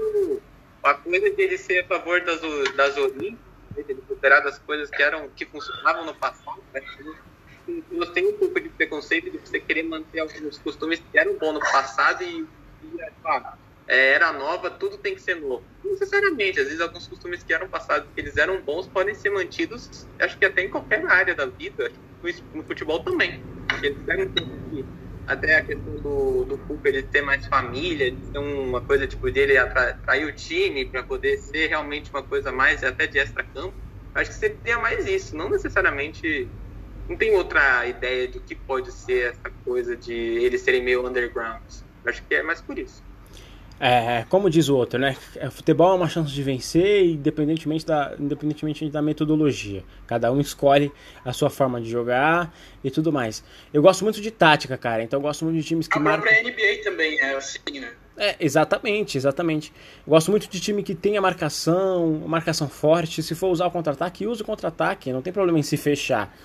a 0.83 0.93
coisa 0.93 1.29
de 1.29 1.41
ele 1.41 1.57
ser 1.57 1.79
a 1.79 1.87
favor 1.87 2.21
das, 2.21 2.41
das 2.75 2.97
Olimpíadas, 2.97 3.39
ele 3.75 3.95
considerar 4.07 4.39
das 4.41 4.57
coisas 4.59 4.89
que, 4.89 5.01
eram, 5.01 5.29
que 5.29 5.45
funcionavam 5.45 6.05
no 6.05 6.15
passado, 6.15 6.63
né? 6.73 6.81
tenho 8.13 8.29
um 8.29 8.37
pouco 8.37 8.59
de 8.59 8.69
preconceito 8.69 9.29
de 9.29 9.37
você 9.37 9.59
querer 9.59 9.83
manter 9.83 10.19
alguns 10.19 10.57
costumes 10.57 11.01
que 11.11 11.17
eram 11.17 11.37
bons 11.37 11.53
no 11.53 11.59
passado 11.59 12.23
e, 12.23 12.47
e 12.83 13.01
ah, 13.25 13.57
é, 13.87 14.13
era 14.13 14.33
nova, 14.33 14.69
tudo 14.69 14.97
tem 14.97 15.15
que 15.15 15.21
ser 15.21 15.35
novo. 15.35 15.65
Não 15.83 15.91
necessariamente, 15.91 16.59
às 16.59 16.65
vezes 16.65 16.81
alguns 16.81 17.07
costumes 17.07 17.43
que 17.43 17.53
eram 17.53 17.69
passados, 17.69 18.09
que 18.13 18.19
eles 18.19 18.37
eram 18.37 18.61
bons, 18.61 18.87
podem 18.87 19.15
ser 19.15 19.29
mantidos, 19.29 20.07
acho 20.19 20.37
que 20.37 20.45
até 20.45 20.63
em 20.63 20.69
qualquer 20.69 21.05
área 21.07 21.33
da 21.33 21.45
vida, 21.45 21.91
no 22.53 22.63
futebol 22.63 22.99
também. 22.99 23.41
Eles 23.81 24.03
ter 24.05 24.85
até 25.27 25.57
a 25.57 25.61
questão 25.61 25.95
do, 25.95 26.45
do 26.45 26.57
Cuca, 26.57 26.87
ele 26.87 27.03
ter 27.03 27.21
mais 27.21 27.45
família, 27.47 28.09
de 28.09 28.17
ter 28.31 28.39
uma 28.39 28.79
coisa 28.79 29.05
tipo 29.05 29.29
dele 29.29 29.57
atrair 29.57 30.25
o 30.25 30.33
time 30.33 30.85
para 30.85 31.03
poder 31.03 31.37
ser 31.37 31.67
realmente 31.67 32.09
uma 32.09 32.23
coisa 32.23 32.51
mais 32.51 32.83
até 32.83 33.07
de 33.07 33.19
extra-campo. 33.19 33.75
Acho 34.15 34.31
que 34.31 34.37
seria 34.37 34.79
mais 34.79 35.05
isso, 35.05 35.35
não 35.35 35.49
necessariamente. 35.49 36.47
Não 37.09 37.17
tem 37.17 37.35
outra 37.35 37.85
ideia 37.85 38.27
do 38.27 38.41
que 38.41 38.55
pode 38.55 38.91
ser 38.91 39.31
essa 39.31 39.51
coisa 39.63 39.95
de 39.95 40.13
eles 40.13 40.61
serem 40.61 40.83
meio 40.83 41.05
underground. 41.05 41.61
Acho 42.05 42.25
que 42.25 42.35
é 42.35 42.43
mais 42.43 42.61
por 42.61 42.79
isso. 42.79 43.03
É, 43.79 44.25
como 44.29 44.49
diz 44.49 44.69
o 44.69 44.75
outro, 44.75 44.99
né? 44.99 45.15
É, 45.35 45.49
futebol 45.49 45.91
é 45.91 45.95
uma 45.95 46.09
chance 46.09 46.31
de 46.31 46.41
vencer, 46.41 47.05
independentemente 47.05 47.85
da, 47.85 48.15
independentemente 48.19 48.89
da 48.89 49.01
metodologia. 49.01 49.83
Cada 50.07 50.31
um 50.31 50.39
escolhe 50.39 50.91
a 51.23 51.31
sua 51.31 51.49
forma 51.49 51.79
de 51.79 51.89
jogar 51.89 52.51
e 52.83 52.89
tudo 52.89 53.13
mais. 53.13 53.43
Eu 53.71 53.81
gosto 53.81 54.03
muito 54.03 54.19
de 54.19 54.31
tática, 54.31 54.77
cara. 54.77 55.03
Então 55.03 55.19
eu 55.19 55.21
gosto 55.21 55.45
muito 55.45 55.57
de 55.57 55.63
times 55.63 55.87
que 55.87 55.97
a 55.97 56.01
marcam. 56.01 56.23
Própria 56.23 56.43
NBA 56.43 56.83
também 56.83 57.19
é 57.19 57.35
assim, 57.35 57.79
né? 57.79 57.91
É, 58.17 58.35
exatamente, 58.39 59.15
exatamente. 59.15 59.71
Eu 60.05 60.11
gosto 60.11 60.31
muito 60.31 60.49
de 60.49 60.59
time 60.59 60.81
que 60.81 60.95
tenha 60.95 61.21
marcação, 61.21 62.23
marcação 62.25 62.67
forte. 62.67 63.21
Se 63.21 63.35
for 63.35 63.49
usar 63.49 63.67
o 63.67 63.71
contra-ataque, 63.71 64.25
use 64.25 64.41
o 64.41 64.45
contra-ataque. 64.45 65.13
Não 65.13 65.21
tem 65.21 65.31
problema 65.31 65.59
em 65.59 65.63
se 65.63 65.77
fechar. 65.77 66.35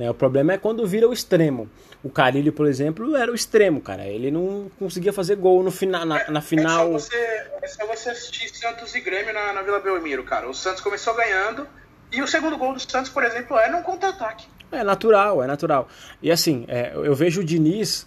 É, 0.00 0.10
o 0.10 0.14
problema 0.14 0.54
é 0.54 0.58
quando 0.58 0.86
vira 0.86 1.06
o 1.06 1.12
extremo. 1.12 1.68
O 2.02 2.08
Carilho, 2.08 2.54
por 2.54 2.66
exemplo, 2.66 3.14
era 3.14 3.30
o 3.30 3.34
extremo, 3.34 3.82
cara. 3.82 4.06
Ele 4.06 4.30
não 4.30 4.70
conseguia 4.78 5.12
fazer 5.12 5.36
gol 5.36 5.62
no 5.62 5.70
fina, 5.70 6.06
na, 6.06 6.30
na 6.30 6.40
final. 6.40 6.94
É 6.94 6.98
só, 6.98 7.08
você, 7.10 7.16
é 7.62 7.68
só 7.68 7.86
você 7.86 8.10
assistir 8.10 8.48
Santos 8.48 8.94
e 8.94 9.00
Grêmio 9.00 9.34
na, 9.34 9.52
na 9.52 9.60
Vila 9.60 9.78
Belmiro, 9.78 10.24
cara. 10.24 10.48
O 10.48 10.54
Santos 10.54 10.80
começou 10.80 11.14
ganhando 11.14 11.66
e 12.10 12.22
o 12.22 12.26
segundo 12.26 12.56
gol 12.56 12.72
do 12.72 12.80
Santos, 12.80 13.10
por 13.10 13.22
exemplo, 13.22 13.58
é 13.58 13.70
num 13.70 13.82
contra-ataque. 13.82 14.46
É 14.72 14.82
natural, 14.82 15.42
é 15.42 15.46
natural. 15.46 15.86
E 16.22 16.30
assim, 16.30 16.64
é, 16.66 16.92
eu 16.94 17.14
vejo 17.14 17.42
o 17.42 17.44
Diniz, 17.44 18.06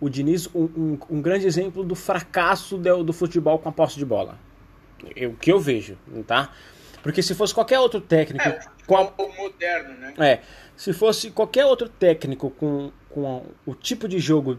o 0.00 0.08
Diniz 0.08 0.48
um, 0.54 0.64
um, 0.64 0.98
um, 1.10 1.20
grande 1.20 1.46
exemplo 1.46 1.84
do 1.84 1.94
fracasso 1.94 2.78
do, 2.78 3.04
do 3.04 3.12
futebol 3.12 3.58
com 3.58 3.68
a 3.68 3.72
posse 3.72 3.98
de 3.98 4.06
bola. 4.06 4.38
O 5.28 5.34
que 5.34 5.52
eu 5.52 5.60
vejo, 5.60 5.98
tá? 6.26 6.50
Porque 7.06 7.22
se 7.22 7.36
fosse 7.36 7.54
qualquer 7.54 7.78
outro 7.78 8.00
técnico. 8.00 8.48
É, 8.48 8.58
com 8.84 8.96
a... 8.96 9.12
moderno, 9.38 9.94
né? 9.94 10.14
É. 10.18 10.40
Se 10.76 10.92
fosse 10.92 11.30
qualquer 11.30 11.64
outro 11.64 11.88
técnico 11.88 12.50
com, 12.50 12.90
com 13.08 13.44
o 13.64 13.76
tipo 13.76 14.08
de 14.08 14.18
jogo. 14.18 14.58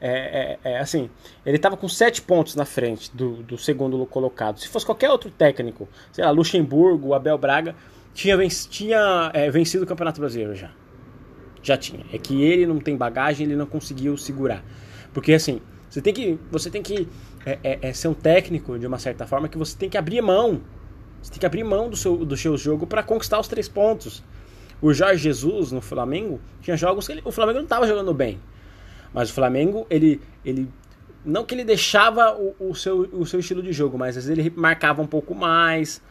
É, 0.00 0.56
é, 0.64 0.72
é 0.72 0.78
assim, 0.78 1.10
ele 1.44 1.56
estava 1.56 1.76
com 1.76 1.86
sete 1.86 2.22
pontos 2.22 2.56
na 2.56 2.64
frente 2.64 3.14
do, 3.14 3.42
do 3.42 3.58
segundo 3.58 4.06
colocado. 4.06 4.58
Se 4.58 4.68
fosse 4.68 4.86
qualquer 4.86 5.10
outro 5.10 5.30
técnico, 5.30 5.86
sei 6.10 6.24
lá, 6.24 6.30
Luxemburgo, 6.30 7.12
Abel 7.12 7.36
Braga, 7.36 7.76
tinha, 8.14 8.38
venc, 8.38 8.50
tinha 8.70 9.30
é, 9.34 9.50
vencido 9.50 9.84
o 9.84 9.86
Campeonato 9.86 10.18
Brasileiro 10.18 10.54
já. 10.54 10.70
Já 11.62 11.76
tinha. 11.76 12.06
É 12.10 12.16
que 12.16 12.42
ele 12.42 12.66
não 12.66 12.80
tem 12.80 12.96
bagagem, 12.96 13.46
ele 13.46 13.54
não 13.54 13.66
conseguiu 13.66 14.16
segurar. 14.16 14.64
Porque 15.12 15.34
assim, 15.34 15.60
você 15.90 16.00
tem 16.00 16.14
que, 16.14 16.38
você 16.50 16.70
tem 16.70 16.82
que 16.82 17.06
é, 17.44 17.58
é, 17.62 17.78
é, 17.82 17.92
ser 17.92 18.08
um 18.08 18.14
técnico, 18.14 18.78
de 18.78 18.86
uma 18.86 18.98
certa 18.98 19.26
forma, 19.26 19.46
que 19.46 19.58
você 19.58 19.76
tem 19.76 19.90
que 19.90 19.98
abrir 19.98 20.22
mão. 20.22 20.62
Você 21.22 21.30
tem 21.30 21.38
que 21.38 21.46
abrir 21.46 21.62
mão 21.62 21.88
do 21.88 21.96
seu, 21.96 22.24
do 22.24 22.36
seu 22.36 22.56
jogo 22.56 22.86
para 22.86 23.02
conquistar 23.02 23.38
os 23.38 23.46
três 23.46 23.68
pontos. 23.68 24.22
O 24.80 24.92
Jorge 24.92 25.22
Jesus 25.22 25.70
no 25.70 25.80
Flamengo 25.80 26.40
tinha 26.60 26.76
jogos 26.76 27.06
que 27.06 27.12
ele, 27.12 27.22
o 27.24 27.30
Flamengo 27.30 27.58
não 27.58 27.64
estava 27.64 27.86
jogando 27.86 28.12
bem. 28.12 28.40
Mas 29.14 29.30
o 29.30 29.32
Flamengo, 29.32 29.86
ele, 29.88 30.20
ele 30.44 30.68
não 31.24 31.44
que 31.44 31.54
ele 31.54 31.64
deixava 31.64 32.34
o, 32.34 32.56
o, 32.58 32.74
seu, 32.74 33.02
o 33.12 33.24
seu 33.24 33.38
estilo 33.38 33.62
de 33.62 33.72
jogo, 33.72 33.96
mas 33.96 34.16
às 34.16 34.26
vezes 34.26 34.38
ele 34.38 34.52
marcava 34.56 35.00
um 35.00 35.06
pouco 35.06 35.34
mais. 35.34 36.02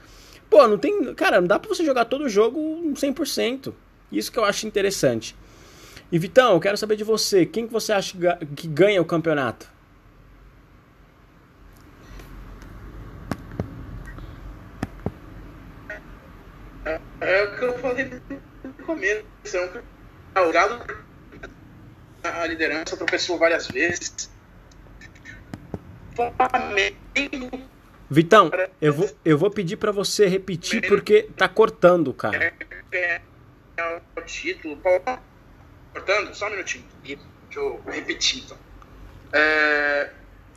Pô, 0.50 0.66
não 0.68 0.78
tem. 0.78 1.14
Cara, 1.16 1.42
não 1.42 1.48
dá 1.48 1.60
pra 1.60 1.68
você 1.68 1.84
jogar 1.84 2.06
todo 2.06 2.26
o 2.26 2.30
jogo 2.30 2.60
100%. 2.94 3.74
Isso 4.12 4.32
que 4.32 4.40
eu 4.40 4.46
acho 4.46 4.66
interessante. 4.66 5.36
E 6.12 6.20
Vitão, 6.20 6.54
eu 6.54 6.60
quero 6.60 6.78
saber 6.78 6.96
de 6.96 7.04
você. 7.04 7.46
Quem 7.46 7.68
que 7.68 7.74
você 7.74 7.92
acha 7.92 8.16
que 8.56 8.68
ganha 8.68 9.02
o 9.02 9.06
campeonato? 9.06 9.68
É 17.22 17.44
o 17.44 17.58
que 17.58 17.64
eu 17.64 17.80
falei 17.80 18.12
no 18.64 18.74
começo. 18.86 19.26
É 20.36 20.42
o 20.42 20.52
Galo 20.52 20.84
a 22.24 22.46
liderança 22.46 22.96
tropeçou 22.96 23.38
várias 23.38 23.68
vezes. 23.68 24.30
Flamengo. 26.16 27.70
Vitão, 28.10 28.52
eu 28.82 28.94
vou, 28.94 29.10
eu 29.24 29.38
vou 29.38 29.50
pedir 29.50 29.78
para 29.78 29.92
você 29.92 30.28
repetir 30.28 30.88
porque 30.88 31.30
tá 31.36 31.48
cortando, 31.48 32.14
cara. 32.14 32.54
É, 32.92 33.22
é 33.78 34.02
o 34.18 34.22
título. 34.22 34.78
Cortando? 35.94 36.36
Só 36.36 36.48
um 36.48 36.52
minutinho. 36.52 36.86
Deixa 37.04 37.20
eu 37.56 37.82
repetir, 37.88 38.44
então. 38.44 38.58
É, 39.34 40.10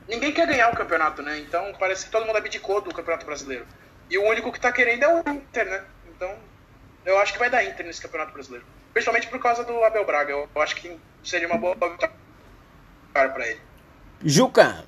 ninguém 0.09 0.33
quer 0.33 0.47
ganhar 0.47 0.73
o 0.73 0.77
campeonato, 0.77 1.23
né? 1.23 1.39
Então 1.39 1.73
parece 1.79 2.07
que 2.07 2.11
todo 2.11 2.27
mundo 2.27 2.37
abdicou 2.37 2.81
do 2.81 2.93
campeonato 2.93 3.25
brasileiro. 3.25 3.65
E 4.11 4.19
o 4.19 4.25
único 4.25 4.53
que 4.53 4.61
tá 4.61 4.73
querendo 4.73 5.05
é 5.05 5.15
o 5.15 5.21
Inter, 5.21 5.67
né? 5.67 5.85
Então 6.15 6.37
eu 7.05 7.19
acho 7.19 7.33
que 7.33 7.39
vai 7.39 7.51
dar 7.51 7.65
Inter 7.65 7.87
nesse 7.87 8.01
campeonato 8.01 8.33
brasileiro. 8.33 8.67
Principalmente 8.93 9.29
por 9.29 9.39
causa 9.41 9.65
do 9.65 9.85
Abel 9.85 10.05
Braga. 10.05 10.33
Eu, 10.33 10.49
eu 10.55 10.63
acho 10.63 10.77
que 10.77 10.97
seria 11.23 11.49
uma 11.49 11.59
boa 11.59 11.75
vitória 11.75 12.13
para 13.13 13.49
ele. 13.49 13.61
Juca! 14.25 14.85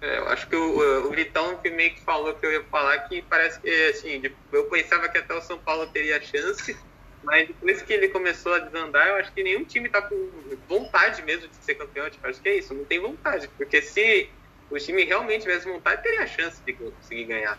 É, 0.00 0.18
eu 0.18 0.28
acho 0.28 0.48
que 0.48 0.56
o, 0.56 1.06
o 1.06 1.10
Vitão 1.10 1.60
meio 1.62 1.94
que 1.94 2.00
falou 2.00 2.34
que 2.34 2.44
eu 2.44 2.52
ia 2.52 2.64
falar 2.64 2.98
que 3.08 3.22
parece 3.22 3.60
que, 3.60 3.88
assim, 3.88 4.20
eu 4.52 4.64
pensava 4.64 5.08
que 5.08 5.18
até 5.18 5.32
o 5.32 5.40
São 5.40 5.58
Paulo 5.58 5.86
teria 5.86 6.20
chance, 6.20 6.76
mas 7.22 7.46
depois 7.46 7.82
que 7.82 7.92
ele 7.92 8.08
começou 8.08 8.52
a 8.52 8.58
desandar, 8.58 9.06
eu 9.06 9.16
acho 9.16 9.32
que 9.32 9.44
nenhum 9.44 9.64
time 9.64 9.88
tá 9.88 10.02
com 10.02 10.30
vontade 10.68 11.22
mesmo 11.22 11.46
de 11.46 11.54
ser 11.54 11.76
campeão. 11.76 12.10
Tipo, 12.10 12.26
acho 12.26 12.40
que 12.40 12.48
é 12.48 12.56
isso, 12.56 12.74
não 12.74 12.84
tem 12.84 12.98
vontade, 12.98 13.48
porque 13.56 13.80
se 13.80 14.28
o 14.68 14.76
time 14.76 15.04
realmente 15.04 15.42
tivesse 15.42 15.68
vontade, 15.68 16.02
teria 16.02 16.26
chance 16.26 16.60
de 16.62 16.72
conseguir 16.72 17.24
ganhar. 17.24 17.56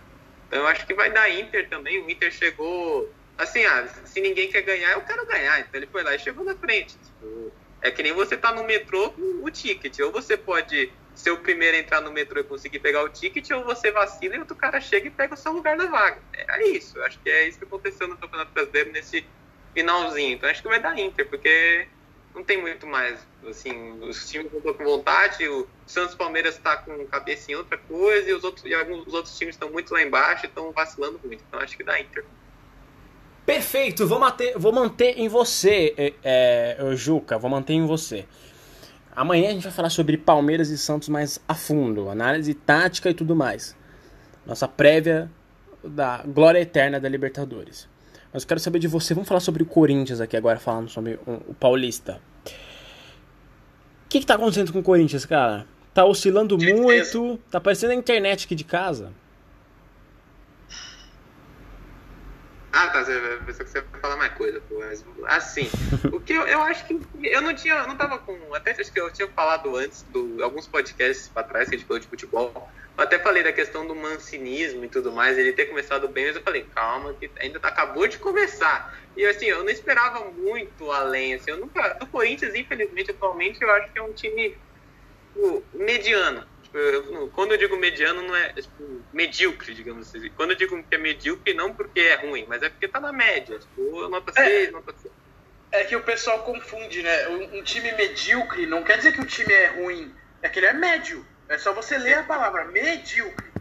Eu 0.54 0.68
acho 0.68 0.86
que 0.86 0.94
vai 0.94 1.12
dar 1.12 1.30
Inter 1.30 1.68
também. 1.70 2.00
O 2.00 2.10
Inter 2.10 2.32
chegou 2.32 3.12
assim, 3.38 3.66
ah, 3.66 3.88
se 4.06 4.22
ninguém 4.22 4.50
quer 4.50 4.62
ganhar, 4.62 4.92
eu 4.92 5.02
quero 5.02 5.26
ganhar. 5.26 5.60
Então 5.60 5.72
ele 5.74 5.88
foi 5.88 6.04
lá 6.04 6.16
e 6.16 6.20
chegou 6.20 6.46
na 6.46 6.56
frente. 6.56 6.96
Tipo, 6.98 7.52
é 7.82 7.92
que 7.92 8.04
nem 8.04 8.14
você 8.14 8.38
tá 8.38 8.54
no 8.54 8.64
metrô 8.64 9.10
com 9.12 9.44
o 9.44 9.50
ticket. 9.50 10.00
Ou 10.00 10.12
você 10.12 10.38
pode 10.38 10.92
ser 11.16 11.32
o 11.32 11.38
primeiro 11.38 11.78
a 11.78 11.80
entrar 11.80 12.02
no 12.02 12.12
metrô 12.12 12.40
e 12.40 12.44
conseguir 12.44 12.80
pegar 12.80 13.04
o 13.04 13.10
ticket, 13.10 13.50
ou 13.52 13.64
você 13.64 13.92
vacila 13.92 14.36
e 14.36 14.40
outro 14.40 14.56
cara 14.56 14.82
chega 14.82 15.08
e 15.08 15.12
pega 15.12 15.34
o 15.34 15.38
seu 15.38 15.52
lugar 15.52 15.76
na 15.76 15.86
vaga. 15.86 16.22
É 16.34 16.68
isso. 16.68 16.98
Eu 16.98 17.06
acho 17.06 17.20
que 17.20 17.30
é 17.30 17.48
isso 17.48 17.60
que 17.60 17.66
aconteceu 17.66 18.08
no 18.08 18.18
Campeonato 18.18 18.52
Brasileiro 18.52 18.92
nesse 18.92 19.26
finalzinho. 19.74 20.36
Então 20.36 20.50
acho 20.50 20.62
que 20.62 20.68
vai 20.68 20.80
dar 20.80 20.98
Inter, 20.98 21.28
porque 21.28 21.88
não 22.34 22.44
tem 22.44 22.60
muito 22.60 22.88
mais. 22.88 23.20
Assim, 23.48 24.00
os 24.02 24.30
times 24.30 24.52
não 24.52 24.60
estão 24.60 24.74
com 24.74 24.84
vontade, 24.84 25.48
o 25.48 25.68
Santos 25.86 26.16
Palmeiras 26.16 26.56
está 26.56 26.78
com 26.78 27.06
cabeça 27.06 27.52
em 27.52 27.56
outra 27.56 27.78
coisa, 27.78 28.30
e 28.30 28.34
os 28.34 28.44
outros, 28.44 28.66
e 28.66 28.74
alguns 28.74 29.08
os 29.08 29.14
outros 29.14 29.38
times 29.38 29.56
estão 29.56 29.70
muito 29.70 29.94
lá 29.94 30.02
embaixo 30.02 30.46
e 30.46 30.48
estão 30.48 30.72
vacilando 30.72 31.20
muito. 31.24 31.44
Então 31.48 31.60
acho 31.60 31.78
que 31.78 31.84
dá 31.84 32.00
Inter. 32.00 32.24
Perfeito, 33.46 34.08
vou 34.08 34.20
manter, 34.20 34.58
vou 34.58 34.72
manter 34.72 35.20
em 35.20 35.28
você, 35.28 35.94
é, 35.98 36.14
é, 36.24 36.96
Juca, 36.96 37.38
vou 37.38 37.50
manter 37.50 37.74
em 37.74 37.86
você. 37.86 38.26
Amanhã 39.14 39.50
a 39.50 39.52
gente 39.52 39.64
vai 39.64 39.72
falar 39.72 39.90
sobre 39.90 40.18
Palmeiras 40.18 40.70
e 40.70 40.78
Santos 40.78 41.10
mais 41.10 41.40
a 41.48 41.54
fundo, 41.54 42.10
análise 42.10 42.54
tática 42.54 43.10
e 43.10 43.14
tudo 43.14 43.36
mais. 43.36 43.76
Nossa 44.46 44.68
prévia 44.68 45.30
da 45.84 46.24
glória 46.26 46.60
eterna 46.60 47.00
da 47.00 47.10
Libertadores. 47.10 47.88
Mas 48.34 48.44
eu 48.44 48.48
quero 48.48 48.60
saber 48.60 48.80
de 48.80 48.88
você, 48.88 49.14
vamos 49.14 49.28
falar 49.28 49.40
sobre 49.40 49.62
o 49.62 49.66
Corinthians 49.66 50.20
aqui 50.20 50.36
agora, 50.36 50.60
falando 50.60 50.90
sobre 50.90 51.20
o, 51.28 51.34
o 51.50 51.54
Paulista. 51.54 52.20
O 52.46 54.10
que, 54.10 54.20
que 54.20 54.26
tá 54.26 54.36
acontecendo 54.36 54.74
com 54.74 54.80
o 54.80 54.84
Corinthians, 54.84 55.26
cara? 55.26 55.68
Tá 55.94 56.04
oscilando 56.04 56.58
muito, 56.58 57.40
tá 57.52 57.62
parecendo 57.62 57.94
a 57.94 57.96
internet 57.96 58.46
aqui 58.46 58.56
de 58.56 58.64
casa. 58.64 59.12
Ah, 62.74 62.88
tá. 62.88 63.04
Você 63.04 63.14
pensou 63.46 63.66
que 63.66 63.72
você 63.72 63.78
ia 63.78 64.02
falar 64.02 64.18
mais 64.18 64.34
coisa, 64.34 64.60
pô. 64.62 64.80
Mas, 64.80 65.06
assim, 65.26 65.70
o 66.12 66.20
que 66.20 66.34
eu, 66.34 66.48
eu 66.48 66.60
acho 66.64 66.88
que. 66.88 67.00
Eu 67.22 67.42
não 67.42 67.54
tinha. 67.54 67.76
Eu 67.76 67.88
não 67.88 67.96
tava 67.96 68.18
com. 68.18 68.54
Até 68.56 68.72
acho 68.72 68.92
que 68.92 69.00
eu 69.00 69.14
tinha 69.14 69.28
falado 69.28 69.76
antes, 69.76 70.04
do 70.04 70.44
alguns 70.44 70.68
podcasts 70.68 71.30
pra 71.30 71.44
trás 71.44 71.70
que 71.70 71.76
a 71.76 71.78
gente 71.78 71.88
falou 71.88 72.00
de 72.00 72.08
futebol. 72.08 72.52
Eu 72.98 73.04
até 73.04 73.20
falei 73.20 73.44
da 73.44 73.54
questão 73.54 73.86
do 73.86 73.96
mancinismo 73.96 74.84
e 74.84 74.90
tudo 74.90 75.12
mais, 75.12 75.38
ele 75.38 75.54
ter 75.54 75.66
começado 75.66 76.08
bem, 76.10 76.28
mas 76.28 76.36
eu 76.36 76.44
falei, 76.44 76.62
calma, 76.64 77.14
que 77.16 77.32
ainda 77.40 77.60
tá, 77.60 77.68
acabou 77.68 78.08
de 78.08 78.20
começar. 78.20 78.92
E 79.16 79.26
assim, 79.26 79.46
eu 79.46 79.64
não 79.64 79.70
esperava 79.70 80.32
muito 80.32 80.92
além. 80.92 81.36
Assim, 81.36 81.52
eu 81.52 81.58
nunca. 81.58 82.00
O 82.02 82.08
Corinthians, 82.08 82.56
infelizmente, 82.56 83.12
atualmente, 83.12 83.62
eu 83.62 83.70
acho 83.70 83.94
que 83.94 84.00
é 84.00 84.02
um 84.02 84.14
time 84.14 84.58
mediano 85.74 86.53
quando 87.34 87.52
eu 87.52 87.58
digo 87.58 87.78
mediano, 87.78 88.24
não 88.24 88.36
é, 88.36 88.48
é 88.48 88.62
tipo, 88.62 89.02
medíocre, 89.14 89.76
digamos 89.76 90.08
assim. 90.08 90.30
Quando 90.32 90.52
eu 90.52 90.58
digo 90.58 90.82
que 90.84 90.96
é 90.96 90.98
medíocre, 90.98 91.54
não 91.54 91.72
porque 91.74 92.00
é 92.00 92.16
ruim, 92.16 92.46
mas 92.48 92.64
é 92.64 92.70
porque 92.70 92.88
tá 92.88 93.00
na 93.00 93.14
média. 93.14 93.60
Tipo, 93.60 94.08
nota 94.10 94.32
6, 94.32 94.68
é, 94.68 94.72
nota 94.72 94.94
6. 95.00 95.14
É 95.72 95.84
que 95.84 95.96
o 95.96 96.02
pessoal 96.02 96.44
confunde, 96.44 97.04
né? 97.04 97.28
Um, 97.28 97.60
um, 97.60 97.64
time 97.64 97.92
medíocre 97.92 98.66
não 98.66 98.84
quer 98.84 98.98
dizer 98.98 99.14
que 99.14 99.22
o 99.22 99.26
time 99.26 99.54
é 99.54 99.68
ruim, 99.68 100.14
é 100.42 100.50
que 100.50 100.60
ele 100.60 100.66
é 100.66 100.74
médio. 100.74 101.24
É 101.48 101.58
só 101.60 101.74
você 101.74 101.98
ler 101.98 102.16
a 102.16 102.24
palavra 102.24 102.66
medíocre. 102.66 103.52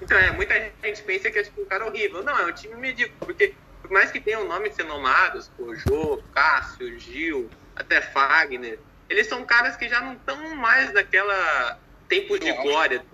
Então, 0.00 0.18
é, 0.18 0.30
muita 0.30 0.54
gente 0.82 1.02
pensa 1.02 1.30
que 1.30 1.38
é 1.38 1.42
tipo 1.42 1.60
um 1.60 1.66
cara 1.66 1.84
horrível. 1.84 2.22
Não, 2.22 2.38
é 2.38 2.46
um 2.46 2.52
time 2.52 2.74
medíocre, 2.76 3.16
porque 3.18 3.54
por 3.82 3.90
mais 3.90 4.10
que 4.10 4.18
tenham 4.18 4.46
nomes 4.46 4.74
renomados, 4.74 5.50
pô, 5.58 5.74
Jô, 5.74 6.22
Cássio, 6.34 6.98
Gil, 6.98 7.50
até 7.76 8.00
Fagner, 8.00 8.78
eles 9.10 9.26
são 9.26 9.44
caras 9.44 9.76
que 9.76 9.88
já 9.90 10.00
não 10.00 10.14
estão 10.14 10.54
mais 10.54 10.90
naquela 10.94 11.78
tempo 12.14 12.38
de 12.38 12.52
glória, 12.52 13.04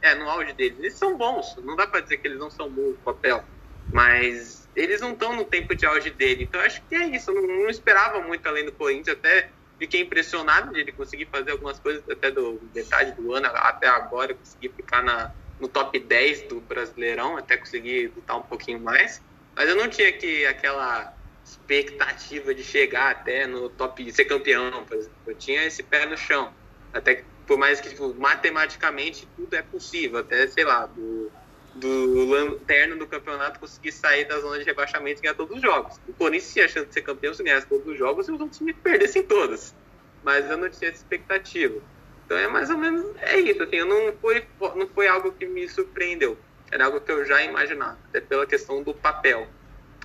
é, 0.00 0.14
no 0.14 0.28
auge 0.28 0.52
deles. 0.52 0.78
Eles 0.78 0.94
são 0.94 1.16
bons, 1.16 1.56
não 1.56 1.76
dá 1.76 1.86
para 1.86 2.00
dizer 2.00 2.18
que 2.18 2.28
eles 2.28 2.38
não 2.38 2.50
são 2.50 2.70
bons 2.70 2.90
no 2.90 2.98
papel, 2.98 3.44
mas 3.92 4.68
eles 4.74 5.00
não 5.00 5.12
estão 5.12 5.34
no 5.34 5.44
tempo 5.44 5.74
de 5.74 5.84
auge 5.84 6.10
dele. 6.10 6.44
Então 6.44 6.60
acho 6.60 6.82
que 6.86 6.94
é 6.94 7.06
isso. 7.08 7.30
Eu 7.30 7.34
não, 7.34 7.46
não, 7.62 7.70
esperava 7.70 8.20
muito 8.20 8.46
além 8.46 8.64
do 8.64 8.72
Corinthians, 8.72 9.16
até 9.16 9.50
fiquei 9.78 10.00
impressionado 10.00 10.72
de 10.72 10.80
ele 10.80 10.92
conseguir 10.92 11.26
fazer 11.26 11.52
algumas 11.52 11.78
coisas 11.78 12.08
até 12.08 12.30
do 12.30 12.60
metade 12.74 13.12
do 13.12 13.32
ano 13.34 13.46
até 13.46 13.86
agora, 13.86 14.34
conseguir 14.34 14.70
ficar 14.70 15.02
na, 15.02 15.30
no 15.58 15.68
top 15.68 15.98
10 15.98 16.42
do 16.48 16.60
Brasileirão, 16.60 17.36
até 17.36 17.56
conseguir 17.56 18.12
lutar 18.14 18.38
um 18.38 18.42
pouquinho 18.42 18.80
mais. 18.80 19.20
Mas 19.54 19.68
eu 19.68 19.76
não 19.76 19.88
tinha 19.88 20.12
que 20.12 20.46
aquela 20.46 21.12
expectativa 21.44 22.54
de 22.54 22.62
chegar 22.62 23.10
até 23.10 23.46
no 23.46 23.68
top, 23.70 24.12
ser 24.12 24.26
campeão, 24.26 24.84
por 24.84 24.96
exemplo. 24.96 25.16
Eu 25.26 25.34
tinha 25.34 25.64
esse 25.64 25.82
pé 25.82 26.06
no 26.06 26.16
chão. 26.16 26.52
Até 26.92 27.16
que 27.16 27.24
por 27.48 27.58
mais 27.58 27.80
que 27.80 27.88
tipo, 27.88 28.14
matematicamente 28.14 29.26
tudo 29.34 29.54
é 29.54 29.62
possível, 29.62 30.18
até, 30.18 30.46
sei 30.46 30.64
lá, 30.64 30.84
do, 30.84 31.32
do 31.74 32.26
lanterna 32.26 32.94
do 32.94 33.06
campeonato 33.06 33.58
conseguir 33.58 33.90
sair 33.90 34.26
da 34.26 34.38
zona 34.38 34.58
de 34.58 34.64
rebaixamento 34.64 35.20
e 35.20 35.22
ganhar 35.22 35.34
todos 35.34 35.56
os 35.56 35.62
jogos. 35.62 35.98
O 36.06 36.12
Corinthians 36.12 36.52
tinha 36.52 36.68
chance 36.68 36.86
de 36.86 36.92
ser 36.92 37.02
campeão 37.02 37.32
se 37.32 37.42
ganhasse 37.42 37.66
todos 37.66 37.86
os 37.86 37.96
jogos 37.98 38.28
e 38.28 38.32
os 38.32 38.38
outros 38.38 38.58
times 38.58 38.76
perdessem 38.82 39.22
todos. 39.22 39.74
Mas 40.22 40.48
eu 40.50 40.58
não 40.58 40.68
tinha 40.68 40.90
essa 40.90 40.98
expectativa. 40.98 41.80
Então 42.26 42.36
é 42.36 42.46
mais 42.46 42.68
ou 42.68 42.76
menos 42.76 43.16
é 43.22 43.40
isso. 43.40 43.62
Assim, 43.62 43.76
eu 43.76 43.86
não 43.86 44.12
foi, 44.20 44.44
não 44.76 44.86
foi 44.88 45.08
algo 45.08 45.32
que 45.32 45.46
me 45.46 45.66
surpreendeu. 45.66 46.36
Era 46.70 46.84
algo 46.84 47.00
que 47.00 47.10
eu 47.10 47.24
já 47.24 47.42
imaginava, 47.42 47.96
até 48.10 48.20
pela 48.20 48.46
questão 48.46 48.82
do 48.82 48.92
papel. 48.92 49.48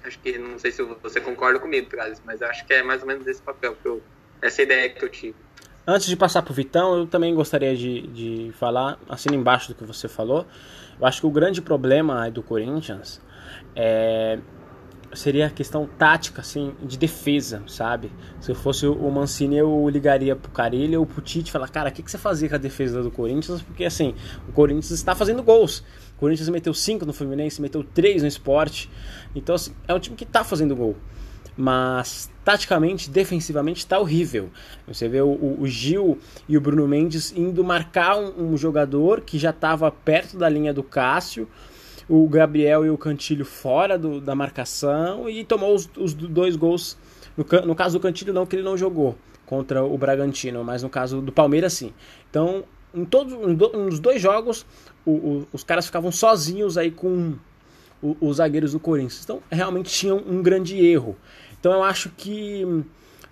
Acho 0.01 0.17
que 0.19 0.37
não 0.37 0.57
sei 0.57 0.71
se 0.71 0.81
você 0.81 1.19
concorda 1.19 1.59
comigo, 1.59 1.89
Travis, 1.89 2.21
mas 2.23 2.41
acho 2.41 2.65
que 2.65 2.73
é 2.73 2.81
mais 2.81 3.01
ou 3.01 3.07
menos 3.07 3.27
esse 3.27 3.41
papel 3.41 3.75
que 3.75 3.85
eu, 3.85 4.01
essa 4.41 4.61
ideia 4.61 4.89
que 4.89 5.03
eu 5.03 5.09
tive. 5.09 5.35
Antes 5.85 6.07
de 6.07 6.15
passar 6.15 6.41
para 6.41 6.51
o 6.51 6.55
Vitão, 6.55 6.97
eu 6.99 7.07
também 7.07 7.35
gostaria 7.35 7.75
de, 7.75 8.07
de 8.07 8.51
falar, 8.53 8.97
assim 9.09 9.29
embaixo 9.33 9.67
do 9.67 9.75
que 9.75 9.83
você 9.83 10.07
falou. 10.07 10.45
Eu 10.99 11.05
acho 11.05 11.19
que 11.19 11.27
o 11.27 11.29
grande 11.29 11.61
problema 11.61 12.31
do 12.31 12.41
Corinthians 12.41 13.21
é, 13.75 14.39
seria 15.13 15.47
a 15.47 15.49
questão 15.49 15.85
tática, 15.85 16.41
assim, 16.41 16.73
de 16.81 16.97
defesa, 16.97 17.63
sabe? 17.67 18.11
Se 18.39 18.51
eu 18.51 18.55
fosse 18.55 18.87
o 18.87 19.11
Mancini, 19.11 19.57
eu 19.57 19.89
ligaria 19.89 20.35
pro 20.35 20.51
Carilho 20.51 21.01
ou 21.01 21.05
pro 21.05 21.21
Tite 21.21 21.49
e 21.49 21.51
falar, 21.51 21.67
cara, 21.67 21.89
o 21.89 21.91
que, 21.91 22.01
que 22.01 22.09
você 22.09 22.17
fazia 22.17 22.47
com 22.47 22.55
a 22.55 22.59
defesa 22.59 23.01
do 23.03 23.11
Corinthians? 23.11 23.61
Porque, 23.61 23.83
assim, 23.83 24.15
o 24.47 24.51
Corinthians 24.51 24.91
está 24.91 25.13
fazendo 25.13 25.43
gols. 25.43 25.83
O 26.15 26.19
Corinthians 26.19 26.47
meteu 26.49 26.73
5 26.73 27.05
no 27.05 27.11
Fluminense, 27.11 27.61
meteu 27.61 27.83
3 27.83 28.21
no 28.21 28.27
esporte. 28.27 28.89
Então, 29.35 29.55
assim, 29.55 29.73
é 29.87 29.93
um 29.93 29.99
time 29.99 30.15
que 30.15 30.23
está 30.23 30.43
fazendo 30.43 30.75
gol. 30.75 30.95
Mas 31.55 32.29
taticamente, 32.43 33.09
defensivamente, 33.09 33.79
está 33.79 33.99
horrível. 33.99 34.49
Você 34.87 35.07
vê 35.07 35.21
o, 35.21 35.57
o, 35.59 35.67
Gil 35.67 36.19
e 36.47 36.57
o 36.57 36.61
Bruno 36.61 36.87
Mendes 36.87 37.31
indo 37.35 37.63
marcar 37.63 38.17
um, 38.17 38.53
um 38.53 38.57
jogador 38.57 39.21
que 39.21 39.37
já 39.37 39.51
estava 39.51 39.89
perto 39.91 40.37
da 40.37 40.49
linha 40.49 40.73
do 40.73 40.83
Cássio, 40.83 41.47
o 42.09 42.27
Gabriel 42.27 42.85
e 42.85 42.89
o 42.89 42.97
Cantilho 42.97 43.45
fora 43.45 43.97
do, 43.97 44.19
da 44.19 44.35
marcação 44.35 45.29
e 45.29 45.43
tomou 45.43 45.73
os, 45.73 45.89
os 45.97 46.13
dois 46.13 46.55
gols. 46.55 46.97
No, 47.37 47.45
no, 47.65 47.75
caso 47.75 47.97
do 47.97 48.01
Cantilho, 48.01 48.33
não, 48.33 48.45
que 48.45 48.55
ele 48.55 48.63
não 48.63 48.77
jogou 48.77 49.15
contra 49.45 49.83
o 49.83 49.97
Bragantino, 49.97 50.63
mas 50.63 50.83
no 50.83 50.89
caso 50.89 51.21
do 51.21 51.31
Palmeiras, 51.31 51.73
sim. 51.73 51.93
Então, 52.29 52.63
em 52.93 53.05
todos 53.05 53.33
nos 53.33 53.99
dois 53.99 54.21
jogos, 54.21 54.65
o, 55.05 55.11
o, 55.11 55.47
os 55.53 55.63
caras 55.63 55.85
ficavam 55.85 56.11
sozinhos 56.11 56.77
aí 56.77 56.91
com 56.91 57.35
os 58.19 58.37
zagueiros 58.37 58.73
do 58.73 58.79
Corinthians. 58.79 59.21
Então, 59.23 59.41
realmente 59.49 59.89
tinham 59.89 60.17
um 60.17 60.41
grande 60.41 60.77
erro. 60.77 61.15
Então 61.63 61.71
eu 61.71 61.81
acho 61.81 62.09
que 62.09 62.83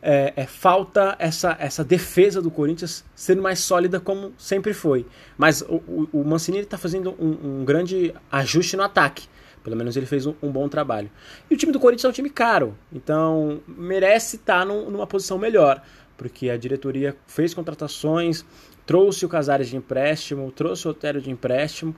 é, 0.01 0.31
é, 0.37 0.45
falta 0.45 1.17
essa, 1.19 1.53
essa 1.59 1.83
defesa 1.83 2.41
do 2.41 2.49
Corinthians 2.49 3.03
sendo 3.13 3.41
mais 3.41 3.59
sólida 3.59 3.99
como 3.99 4.33
sempre 4.37 4.73
foi. 4.73 5.05
Mas 5.37 5.61
o, 5.63 6.07
o 6.13 6.23
Mancini 6.23 6.59
está 6.59 6.77
fazendo 6.77 7.13
um, 7.19 7.59
um, 7.59 7.65
grande 7.65 8.13
ajuste 8.31 8.77
no 8.77 8.83
ataque. 8.83 9.27
Pelo 9.61 9.75
menos 9.75 9.97
ele 9.97 10.05
fez 10.05 10.25
um, 10.25 10.33
um, 10.41 10.49
bom 10.49 10.69
trabalho. 10.69 11.11
E 11.49 11.53
o 11.53 11.57
time 11.57 11.73
do 11.73 11.79
Corinthians 11.79 12.05
é 12.05 12.07
um 12.07 12.13
time 12.13 12.29
caro, 12.29 12.73
então 12.89 13.59
merece 13.67 14.37
estar 14.37 14.59
tá 14.59 14.65
num, 14.65 14.89
numa 14.89 15.05
posição 15.05 15.37
melhor, 15.37 15.83
porque 16.15 16.49
a 16.49 16.55
diretoria 16.55 17.17
fez 17.27 17.53
contratações, 17.53 18.45
trouxe 18.85 19.25
o 19.25 19.29
Casares 19.29 19.67
de 19.67 19.75
empréstimo, 19.75 20.49
trouxe 20.53 20.87
o 20.87 20.91
Otério 20.91 21.19
de 21.19 21.29
empréstimo, 21.29 21.93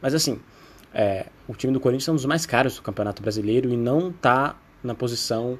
mas 0.00 0.14
assim, 0.14 0.40
é, 0.94 1.26
o 1.48 1.56
time 1.56 1.72
do 1.72 1.80
Corinthians 1.80 2.06
é 2.06 2.12
um 2.12 2.14
dos 2.14 2.24
mais 2.24 2.46
caros 2.46 2.76
do 2.76 2.82
Campeonato 2.82 3.20
Brasileiro 3.20 3.68
e 3.68 3.76
não 3.76 4.10
está 4.10 4.56
na 4.82 4.94
posição 4.94 5.58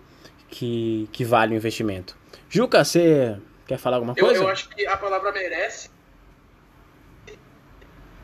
que, 0.53 1.09
que 1.11 1.25
vale 1.25 1.55
o 1.55 1.57
investimento. 1.57 2.15
Juca, 2.49 2.85
você 2.85 3.39
quer 3.67 3.79
falar 3.79 3.97
alguma 3.97 4.15
coisa? 4.15 4.37
Eu, 4.37 4.43
eu 4.43 4.49
acho 4.49 4.69
que 4.69 4.87
a 4.87 4.97
palavra 4.99 5.33
merece 5.33 5.91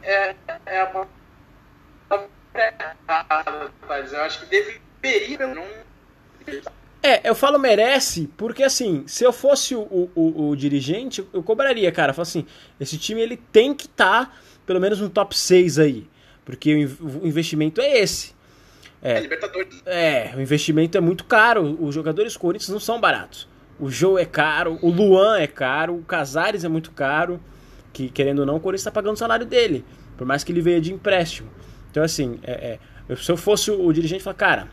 é, 0.03 0.35
é 0.67 0.81
a 0.81 0.87
palavra. 0.87 1.09
Eu 4.13 4.23
acho 4.23 4.41
que 4.41 4.47
deveria 4.47 5.47
não. 5.47 5.65
É, 7.03 7.29
eu 7.29 7.35
falo 7.35 7.59
merece, 7.59 8.29
porque 8.37 8.63
assim, 8.63 9.05
se 9.07 9.25
eu 9.25 9.33
fosse 9.33 9.75
o, 9.75 10.11
o, 10.15 10.49
o 10.51 10.57
dirigente, 10.57 11.27
eu 11.33 11.43
cobraria, 11.43 11.91
cara. 11.91 12.11
Eu 12.11 12.15
falo 12.15 12.23
assim, 12.25 12.47
esse 12.79 12.99
time 12.99 13.23
ele 13.23 13.37
tem 13.37 13.73
que 13.73 13.87
estar 13.87 14.27
tá, 14.27 14.33
pelo 14.67 14.81
menos 14.81 15.01
no 15.01 15.09
top 15.09 15.37
6 15.37 15.79
aí. 15.79 16.07
Porque 16.45 16.75
o 16.75 17.27
investimento 17.27 17.81
é 17.81 17.99
esse. 17.99 18.35
É, 19.03 19.15
é 19.15 19.21
Libertadores. 19.21 19.83
É, 19.87 20.33
o 20.37 20.41
investimento 20.41 20.97
é 20.99 21.01
muito 21.01 21.25
caro. 21.25 21.77
Os 21.81 21.95
jogadores 21.95 22.37
Corinthians 22.37 22.71
não 22.71 22.81
são 22.81 23.01
baratos. 23.01 23.49
O 23.79 23.91
Joe 23.91 24.21
é 24.21 24.25
caro, 24.25 24.79
o 24.83 24.91
Luan 24.91 25.39
é 25.39 25.47
caro, 25.47 25.95
o 25.95 26.03
Casares 26.03 26.65
é 26.65 26.69
muito 26.69 26.91
caro. 26.91 27.41
Que, 27.93 28.11
querendo 28.11 28.41
ou 28.41 28.47
não, 28.47 28.57
o 28.57 28.61
Corinthians 28.61 28.83
está 28.83 28.91
pagando 28.91 29.15
o 29.15 29.19
salário 29.19 29.47
dele. 29.47 29.85
Por 30.17 30.27
mais 30.27 30.43
que 30.43 30.53
ele 30.53 30.61
veio 30.61 30.81
de 30.81 30.93
empréstimo. 30.93 31.51
Então, 31.91 32.03
assim, 32.03 32.39
é, 32.43 32.79
é, 33.09 33.17
se 33.17 33.31
eu 33.31 33.37
fosse 33.37 33.71
o 33.71 33.93
dirigente, 33.93 34.21
eu 34.21 34.25
falar, 34.25 34.35
cara, 34.35 34.69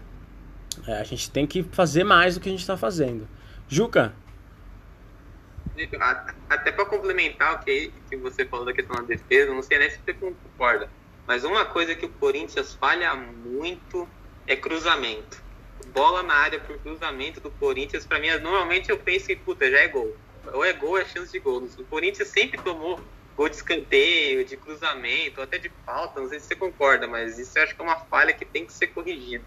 é, 0.88 1.00
a 1.00 1.04
gente 1.04 1.30
tem 1.30 1.48
que 1.48 1.64
fazer 1.64 2.04
mais 2.04 2.36
do 2.36 2.42
que 2.42 2.50
a 2.50 2.52
gente 2.52 2.62
está 2.62 2.76
fazendo. 2.76 3.28
Juca? 3.68 4.14
Até 6.50 6.72
para 6.72 6.86
complementar 6.86 7.56
o 7.56 7.60
que, 7.60 7.92
que 8.10 8.16
você 8.18 8.46
falou 8.46 8.66
da 8.66 8.74
questão 8.74 8.96
da 8.96 9.02
defesa, 9.04 9.54
não 9.54 9.62
sei 9.62 9.78
nem 9.78 9.90
se 9.90 10.00
você 10.04 10.14
concorda. 10.14 10.90
Mas 11.28 11.44
uma 11.44 11.66
coisa 11.66 11.96
que 11.96 12.06
o 12.06 12.10
Corinthians 12.10 12.74
falha 12.76 13.14
muito 13.16 14.08
é 14.48 14.56
cruzamento. 14.56 15.44
Bola 15.94 16.24
na 16.24 16.34
área 16.34 16.60
por 16.60 16.78
cruzamento 16.80 17.40
do 17.40 17.50
Corinthians, 17.52 18.06
para 18.06 18.20
mim, 18.20 18.28
normalmente 18.40 18.90
eu 18.90 18.98
penso 18.98 19.28
que, 19.28 19.36
puta, 19.36 19.70
já 19.70 19.80
é 19.80 19.88
gol. 19.88 20.16
Ou 20.54 20.64
é 20.64 20.74
gol, 20.74 20.98
é 20.98 21.06
chance 21.06 21.32
de 21.32 21.40
gol. 21.40 21.68
O 21.78 21.84
Corinthians 21.86 22.28
sempre 22.28 22.62
tomou 22.62 23.00
gol 23.36 23.50
de 23.50 23.56
escanteio, 23.56 24.46
de 24.46 24.56
cruzamento, 24.56 25.42
até 25.42 25.58
de 25.58 25.70
falta, 25.86 26.22
não 26.22 26.30
sei 26.30 26.40
se 26.40 26.48
você 26.48 26.56
concorda, 26.56 27.08
mas 27.08 27.38
isso 27.38 27.58
eu 27.58 27.64
acho 27.64 27.76
que 27.76 27.82
é 27.82 27.84
uma 27.84 27.98
falha 27.98 28.34
que 28.34 28.46
tem 28.46 28.66
que 28.66 28.74
ser 28.74 28.88
corrigida. 28.88 29.44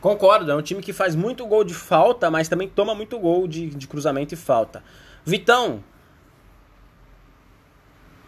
Concordo, 0.00 0.50
é 0.50 0.54
um 0.54 0.62
time 0.62 0.80
que 0.80 0.92
faz 0.92 1.14
muito 1.14 1.46
gol 1.46 1.64
de 1.64 1.74
falta, 1.74 2.30
mas 2.30 2.48
também 2.48 2.68
toma 2.68 2.94
muito 2.94 3.18
gol 3.18 3.48
de, 3.48 3.70
de 3.70 3.86
cruzamento 3.86 4.34
e 4.34 4.36
falta. 4.36 4.82
Vitão. 5.24 5.82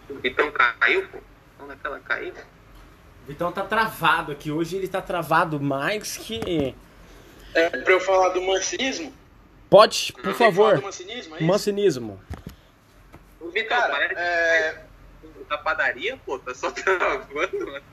O 0.08 0.14
Vitão 0.16 0.50
caiu, 0.50 1.06
pô? 1.08 1.18
naquela 1.66 2.00
caída. 2.00 2.44
Vitão 3.30 3.52
tá 3.52 3.62
travado 3.62 4.32
aqui. 4.32 4.50
Hoje 4.50 4.74
ele 4.74 4.88
tá 4.88 5.00
travado 5.00 5.60
mais 5.60 6.16
que. 6.16 6.74
É 7.54 7.70
pra 7.70 7.92
eu 7.92 8.00
falar 8.00 8.30
do 8.30 8.42
mancinismo? 8.42 9.14
Pode, 9.70 10.12
por 10.14 10.34
favor. 10.34 10.74
Do 10.78 10.82
mancinismo, 10.82 11.36
é 11.36 11.40
mancinismo. 11.40 12.20
O 13.40 13.52
Cara, 13.68 13.88
parece 13.92 14.14
é... 14.20 14.82
da 15.48 15.58
padaria, 15.58 16.18
pô, 16.26 16.40
tá 16.40 16.52
só 16.52 16.70
travando, 16.74 17.66
mano. 17.66 17.84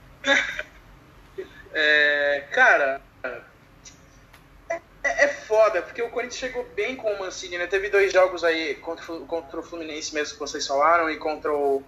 é, 1.72 2.48
cara, 2.52 3.00
é, 3.24 4.82
é, 5.04 5.28
foda, 5.28 5.84
porque 5.84 6.02
o 6.02 6.10
Corinthians 6.10 6.40
chegou 6.40 6.68
bem 6.76 6.96
com 6.96 7.14
o 7.14 7.20
Mancini, 7.20 7.60
né? 7.60 7.68
Teve 7.68 7.90
dois 7.90 8.12
jogos 8.12 8.44
aí 8.44 8.74
contra, 8.74 9.06
contra 9.20 9.60
o 9.60 9.64
Fluminense 9.64 10.16
mesmo 10.16 10.34
que 10.34 10.40
vocês 10.40 10.66
falaram 10.66 11.12
e 11.12 11.18
contra 11.18 11.54
o, 11.54 11.84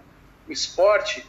o 0.48 0.52
Sport 0.52 1.24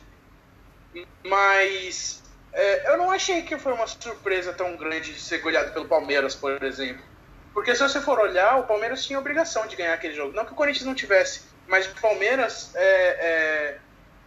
mas 1.24 2.22
é, 2.52 2.92
eu 2.92 2.98
não 2.98 3.10
achei 3.10 3.42
que 3.42 3.56
foi 3.58 3.72
uma 3.72 3.86
surpresa 3.86 4.52
tão 4.52 4.76
grande 4.76 5.12
de 5.12 5.20
ser 5.20 5.38
goleado 5.38 5.72
pelo 5.72 5.86
Palmeiras, 5.86 6.34
por 6.34 6.62
exemplo. 6.62 7.04
Porque 7.52 7.74
se 7.74 7.82
você 7.82 8.00
for 8.00 8.18
olhar, 8.18 8.58
o 8.58 8.64
Palmeiras 8.64 9.04
tinha 9.04 9.18
obrigação 9.18 9.66
de 9.66 9.76
ganhar 9.76 9.94
aquele 9.94 10.14
jogo. 10.14 10.34
Não 10.34 10.44
que 10.44 10.52
o 10.52 10.56
Corinthians 10.56 10.86
não 10.86 10.94
tivesse, 10.94 11.42
mas 11.66 11.86
o 11.86 11.94
Palmeiras 12.00 12.72
é, 12.74 12.82
é, 12.82 13.78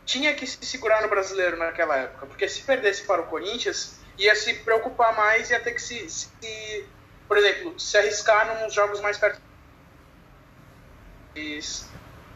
tinha 0.06 0.34
que 0.34 0.45
se 0.45 0.65
segurar 0.65 1.02
no 1.02 1.10
brasileiro 1.10 1.58
naquela 1.58 1.97
época. 1.97 2.26
Porque 2.26 2.47
se 2.47 2.62
perdesse 2.63 3.04
para 3.04 3.21
o 3.21 3.28
Corinthians, 3.28 3.99
ia 4.17 4.36
se 4.36 4.54
preocupar 4.56 5.15
mais, 5.15 5.49
ia 5.49 5.60
ter 5.60 5.71
que 5.71 5.82
se, 5.82 6.10
se 6.10 6.86
por 7.28 7.38
exemplo, 7.38 7.80
se 7.80 7.97
arriscar 7.97 8.62
nos 8.62 8.73
jogos 8.73 9.02
mais 9.02 9.17
perto. 9.17 9.41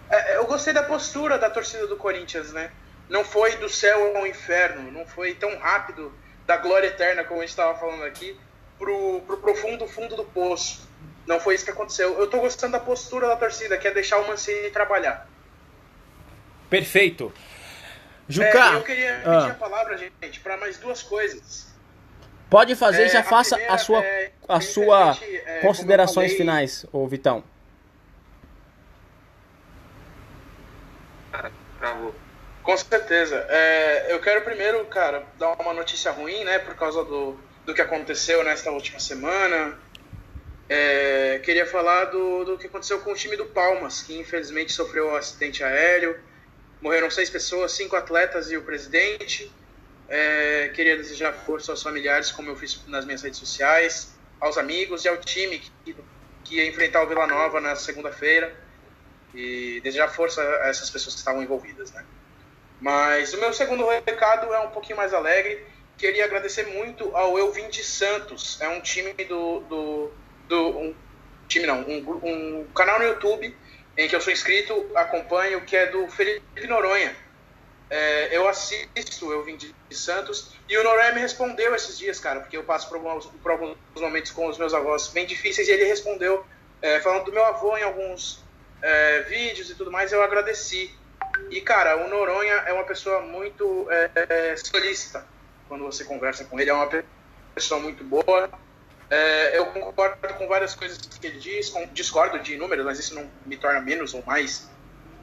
É, 0.10 0.38
eu 0.38 0.46
gostei 0.46 0.74
da 0.74 0.84
postura 0.84 1.38
da 1.38 1.50
torcida 1.50 1.86
do 1.86 1.98
Corinthians, 1.98 2.52
né? 2.52 2.72
Não 3.10 3.24
foi 3.24 3.56
do 3.58 3.70
céu 3.70 4.18
ao 4.18 4.28
inferno, 4.28 4.92
não 4.92 5.06
foi 5.06 5.36
tão 5.36 5.58
rápido 5.58 6.14
da 6.46 6.58
glória 6.58 6.88
eterna, 6.88 7.24
como 7.24 7.40
a 7.40 7.44
gente 7.44 7.52
estava 7.52 7.78
falando 7.78 8.04
aqui, 8.04 8.38
pro, 8.78 9.22
pro 9.22 9.38
profundo 9.38 9.88
fundo 9.88 10.16
do 10.16 10.24
poço. 10.24 10.88
Não 11.26 11.40
foi 11.40 11.56
isso 11.56 11.66
que 11.66 11.72
aconteceu. 11.72 12.18
Eu 12.18 12.26
estou 12.26 12.40
gostando 12.40 12.74
da 12.74 12.80
postura 12.80 13.28
da 13.28 13.36
torcida, 13.36 13.78
que 13.78 13.88
é 13.88 13.92
deixar 13.94 14.20
o 14.20 14.28
Mancini 14.28 14.70
trabalhar. 14.72 15.28
Perfeito. 16.70 17.34
Juca, 18.30 18.48
é, 18.48 18.76
eu 18.76 18.84
queria 18.84 19.16
pedir 19.16 19.30
ah. 19.30 19.48
a 19.48 19.54
palavra, 19.54 19.98
gente, 19.98 20.40
para 20.40 20.58
mais 20.58 20.78
duas 20.78 21.02
coisas. 21.02 21.68
Pode 22.50 22.76
fazer, 22.76 23.04
é, 23.04 23.10
já 23.10 23.24
faça 23.24 23.56
a, 23.56 23.58
primeira, 23.58 23.74
a 23.74 23.78
sua, 23.78 24.04
é, 24.04 24.32
a 24.48 24.62
sua 24.62 25.18
é, 25.22 25.60
considerações 25.60 26.32
falei, 26.32 26.38
finais, 26.38 26.86
ô 26.94 27.06
Vitão. 27.08 27.44
Travou. 31.78 32.16
Com 32.68 32.76
certeza. 32.76 33.46
É, 33.48 34.14
eu 34.14 34.20
quero 34.20 34.42
primeiro, 34.42 34.84
cara, 34.88 35.26
dar 35.40 35.54
uma 35.54 35.74
notícia 35.74 36.12
ruim, 36.12 36.44
né, 36.44 36.60
por 36.60 36.76
causa 36.76 37.02
do, 37.02 37.40
do 37.66 37.74
que 37.74 37.82
aconteceu 37.82 38.44
nesta 38.44 38.70
última 38.72 39.00
semana. 39.00 39.80
É, 40.68 41.40
queria 41.46 41.66
falar 41.66 42.04
do, 42.12 42.44
do 42.44 42.58
que 42.58 42.68
aconteceu 42.68 43.00
com 43.00 43.14
o 43.14 43.16
time 43.16 43.38
do 43.38 43.46
Palmas, 43.46 44.02
que 44.02 44.20
infelizmente 44.20 44.74
sofreu 44.74 45.08
um 45.08 45.16
acidente 45.16 45.64
aéreo. 45.64 46.20
Morreram 46.82 47.10
seis 47.10 47.30
pessoas, 47.30 47.72
cinco 47.72 47.96
atletas 47.96 48.52
e 48.52 48.58
o 48.58 48.62
presidente. 48.62 49.50
É, 50.10 50.70
queria 50.76 50.98
desejar 50.98 51.32
força 51.32 51.72
aos 51.72 51.82
familiares, 51.82 52.34
como 52.34 52.50
eu 52.50 52.56
fiz 52.58 52.86
nas 52.86 53.06
minhas 53.06 53.22
redes 53.22 53.40
sociais, 53.40 54.14
aos 54.42 54.58
amigos 54.58 55.06
e 55.06 55.08
ao 55.08 55.16
time 55.16 55.60
que, 55.60 55.96
que 56.44 56.56
ia 56.58 56.68
enfrentar 56.68 57.02
o 57.02 57.08
Vila 57.08 57.28
Nova 57.28 57.62
na 57.62 57.78
segunda-feira. 57.78 58.54
E 59.34 59.80
desejar 59.86 60.10
força 60.10 60.42
a 60.42 60.68
essas 60.68 60.90
pessoas 60.90 61.14
que 61.14 61.20
estavam 61.20 61.42
envolvidas, 61.42 61.94
né? 61.94 62.04
Mas 62.80 63.34
o 63.34 63.40
meu 63.40 63.54
segundo 63.54 63.88
recado 63.88 64.54
é 64.54 64.60
um 64.60 64.70
pouquinho 64.70 64.98
mais 64.98 65.14
alegre. 65.14 65.66
Queria 65.98 66.26
agradecer 66.26 66.68
muito 66.68 67.16
ao 67.16 67.38
Eu 67.38 67.52
Vim 67.52 67.70
de 67.70 67.84
Santos. 67.84 68.60
É 68.62 68.68
um 68.70 68.82
time 68.82 69.14
do. 69.14 69.62
do, 69.62 70.12
do 70.48 70.70
um 70.80 70.96
time 71.48 71.66
não, 71.66 71.82
um, 71.82 72.62
um 72.62 72.68
canal 72.76 73.00
no 73.00 73.06
YouTube 73.06 73.56
em 73.98 74.08
que 74.08 74.16
eu 74.16 74.22
sou 74.22 74.32
inscrito, 74.32 74.92
acompanho, 74.96 75.62
que 75.62 75.76
é 75.76 75.88
do 75.88 76.08
Felipe 76.08 76.68
Noronha. 76.68 77.16
É, 77.90 78.36
eu 78.36 78.48
assisto, 78.48 79.32
eu 79.32 79.44
vim 79.44 79.56
de 79.56 79.74
Santos, 79.90 80.52
e 80.70 80.78
o 80.78 80.84
Noronha 80.84 81.14
me 81.14 81.22
respondeu 81.22 81.74
esses 81.74 81.98
dias, 81.98 82.20
cara, 82.20 82.42
porque 82.42 82.58
eu 82.58 82.64
passo 82.64 82.88
por 82.90 82.98
alguns, 82.98 83.26
por 83.26 83.52
alguns 83.52 83.78
momentos 83.96 84.32
com 84.32 84.48
os 84.48 84.58
meus 84.58 84.74
avós 84.74 85.08
bem 85.08 85.26
difíceis, 85.26 85.68
e 85.68 85.72
ele 85.72 85.86
respondeu, 85.86 86.46
é, 86.82 87.00
falando 87.00 87.26
do 87.26 87.32
meu 87.32 87.44
avô 87.46 87.76
em 87.78 87.84
alguns 87.84 88.44
é, 88.82 89.22
vídeos 89.22 89.70
e 89.70 89.76
tudo 89.76 89.90
mais, 89.90 90.12
eu 90.12 90.22
agradeci. 90.22 90.94
E, 91.50 91.62
cara, 91.62 92.06
o 92.06 92.10
Noronha 92.10 92.54
é 92.66 92.74
uma 92.74 92.84
pessoa 92.84 93.22
muito 93.22 93.88
é, 93.90 94.12
é, 94.16 94.56
solícita 94.56 95.26
quando 95.68 95.84
você 95.84 96.04
conversa 96.04 96.46
com 96.46 96.60
ele. 96.60 96.70
É 96.70 96.74
uma 96.74 96.90
pessoa 97.54 97.80
muito 97.80 98.04
boa. 98.04 98.50
É, 99.10 99.58
eu 99.58 99.68
concordo 99.68 100.34
com 100.38 100.48
várias 100.48 100.76
coisas 100.76 100.98
que 100.98 101.28
ele 101.28 101.40
diz, 101.40 101.74
discordo 101.94 102.40
de 102.40 102.58
números, 102.58 102.86
mas 102.86 103.00
isso 103.00 103.16
não 103.16 103.30
me 103.46 103.56
torna 103.56 103.80
menos 103.80 104.14
ou 104.14 104.24
mais 104.26 104.70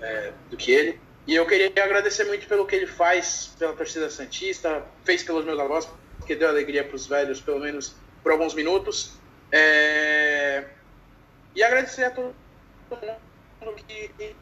é, 0.01 0.33
do 0.51 0.57
que 0.57 0.73
ele. 0.73 1.01
E 1.27 1.35
eu 1.35 1.47
queria 1.47 1.73
agradecer 1.83 2.25
muito 2.25 2.47
pelo 2.47 2.67
que 2.67 2.77
ele 2.77 2.87
faz 2.87 3.55
pela 3.59 3.73
torcida 3.73 4.11
Santista, 4.11 4.83
fez 5.05 5.23
pelos 5.23 5.45
meus 5.45 5.59
avós, 5.59 5.89
porque 6.19 6.35
deu 6.35 6.49
alegria 6.49 6.85
para 6.85 6.97
os 6.97 7.07
velhos, 7.07 7.41
pelo 7.41 7.61
menos 7.61 7.95
por 8.23 8.33
alguns 8.33 8.55
minutos. 8.55 9.15
É... 9.51 10.65
E 11.55 11.63
agradecer 11.63 12.05
a 12.05 12.11
todo 12.11 12.35
mundo 12.91 13.75
que, 13.87 14.35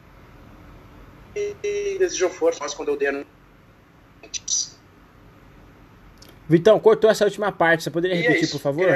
que 1.33 1.97
desejou 1.97 2.29
força 2.29 2.75
quando 2.75 2.89
eu 2.89 2.97
dei 2.97 3.09
a 3.09 3.23
Vitão, 6.47 6.79
cortou 6.79 7.09
essa 7.09 7.25
última 7.25 7.51
parte, 7.51 7.83
você 7.83 7.89
poderia 7.91 8.15
é 8.15 8.19
repetir, 8.19 8.47
é 8.47 8.51
por 8.51 8.59
favor? 8.59 8.89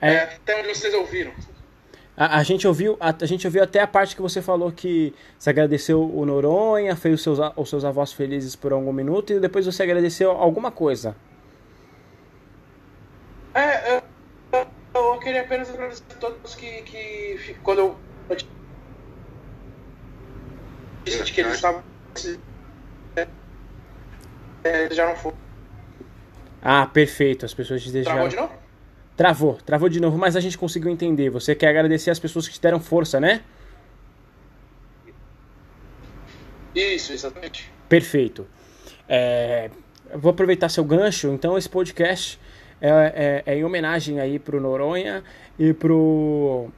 É... 0.00 0.18
Até 0.18 0.60
onde 0.60 0.68
vocês 0.68 0.92
ouviram. 0.92 1.32
A, 2.16 2.38
a, 2.38 2.42
gente 2.42 2.66
ouviu, 2.66 2.96
a, 3.00 3.14
a, 3.20 3.26
gente 3.26 3.46
ouviu 3.46 3.62
até 3.62 3.80
a 3.80 3.86
parte 3.86 4.14
que 4.14 4.22
você 4.22 4.40
falou 4.40 4.70
que 4.70 5.14
você 5.38 5.50
agradeceu 5.50 6.02
o 6.02 6.24
Noronha, 6.24 6.94
fez 6.94 7.14
os 7.14 7.22
seus, 7.22 7.38
os 7.56 7.68
seus 7.68 7.84
avós 7.84 8.12
felizes 8.12 8.54
por 8.54 8.72
algum 8.72 8.92
minuto 8.92 9.32
e 9.32 9.40
depois 9.40 9.66
você 9.66 9.82
agradeceu 9.82 10.30
alguma 10.30 10.70
coisa. 10.70 11.16
É, 13.52 13.96
eu, 14.52 14.66
eu 14.94 15.18
queria 15.18 15.42
apenas 15.42 15.70
agradecer 15.70 16.04
a 16.10 16.14
todos 16.16 16.54
que, 16.54 16.82
que 16.82 17.56
quando 17.62 17.78
eu, 17.78 17.96
disse 21.04 21.32
que 21.32 21.40
eles 21.40 21.54
estavam 21.54 21.82
é, 24.64 24.92
já 24.92 25.06
não 25.06 25.14
foram. 25.14 25.36
Ah, 26.62 26.86
perfeito. 26.86 27.44
As 27.44 27.52
pessoas 27.52 27.82
te 27.82 27.90
deixaram. 27.90 28.28
Travou 28.28 28.30
de 28.30 28.36
novo? 28.36 28.64
Travou, 29.16 29.54
travou 29.54 29.88
de 29.88 30.00
novo, 30.00 30.18
mas 30.18 30.34
a 30.34 30.40
gente 30.40 30.56
conseguiu 30.56 30.90
entender. 30.90 31.30
Você 31.30 31.54
quer 31.54 31.68
agradecer 31.68 32.10
as 32.10 32.18
pessoas 32.18 32.48
que 32.48 32.54
te 32.54 32.60
deram 32.60 32.80
força, 32.80 33.20
né? 33.20 33.42
Isso, 36.74 37.12
exatamente. 37.12 37.70
Perfeito. 37.88 38.46
É, 39.08 39.70
vou 40.14 40.30
aproveitar 40.30 40.68
seu 40.68 40.82
gancho. 40.82 41.28
Então, 41.28 41.56
esse 41.56 41.68
podcast 41.68 42.40
é, 42.80 43.42
é, 43.46 43.52
é 43.52 43.56
em 43.56 43.64
homenagem 43.64 44.18
aí 44.18 44.38
pro 44.38 44.60
Noronha 44.60 45.22
e 45.56 45.72
pro 45.72 46.70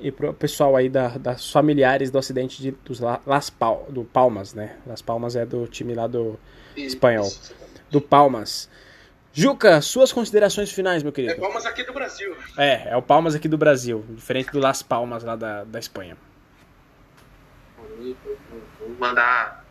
e 0.00 0.12
pro 0.12 0.32
pessoal 0.34 0.76
aí 0.76 0.88
da, 0.88 1.08
das 1.08 1.50
familiares 1.50 2.10
do 2.10 2.18
acidente 2.18 2.60
de, 2.60 2.70
dos 2.70 3.00
Las 3.00 3.50
Pal, 3.50 3.86
do 3.88 4.04
Palmas, 4.04 4.54
né? 4.54 4.76
Las 4.86 5.02
Palmas 5.02 5.36
é 5.36 5.46
do 5.46 5.66
time 5.66 5.94
lá 5.94 6.06
do 6.06 6.38
espanhol, 6.76 7.30
do 7.90 8.00
Palmas. 8.00 8.68
Juca, 9.32 9.82
suas 9.82 10.12
considerações 10.12 10.72
finais, 10.72 11.02
meu 11.02 11.12
querido. 11.12 11.34
É 11.34 11.36
Palmas 11.36 11.66
aqui 11.66 11.82
do 11.82 11.92
Brasil. 11.92 12.34
É, 12.56 12.92
é 12.92 12.96
o 12.96 13.02
Palmas 13.02 13.34
aqui 13.34 13.48
do 13.48 13.58
Brasil, 13.58 14.04
diferente 14.08 14.50
do 14.50 14.58
Las 14.58 14.82
Palmas 14.82 15.22
lá 15.22 15.36
da, 15.36 15.64
da 15.64 15.78
Espanha. 15.78 16.16
Vou 18.78 18.88
mandar, 18.98 19.64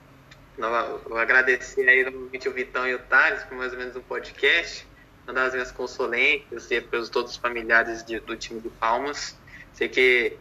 vou 1.07 1.17
agradecer 1.17 1.87
aí 1.87 2.03
novamente 2.03 2.47
o 2.47 2.53
Vitão 2.53 2.87
e 2.87 2.93
o 2.93 2.99
Thales 2.99 3.43
por 3.43 3.57
mais 3.57 3.71
ou 3.73 3.79
menos 3.79 3.95
um 3.95 4.01
podcast, 4.01 4.87
mandar 5.25 5.45
as 5.45 5.53
minhas 5.53 5.71
consolências 5.71 6.67
para 6.67 7.05
todos 7.07 7.31
os 7.31 7.37
familiares 7.37 8.03
de, 8.03 8.19
do 8.19 8.35
time 8.35 8.59
do 8.59 8.69
Palmas. 8.69 9.35
Sei 9.75 9.89
que 9.89 10.37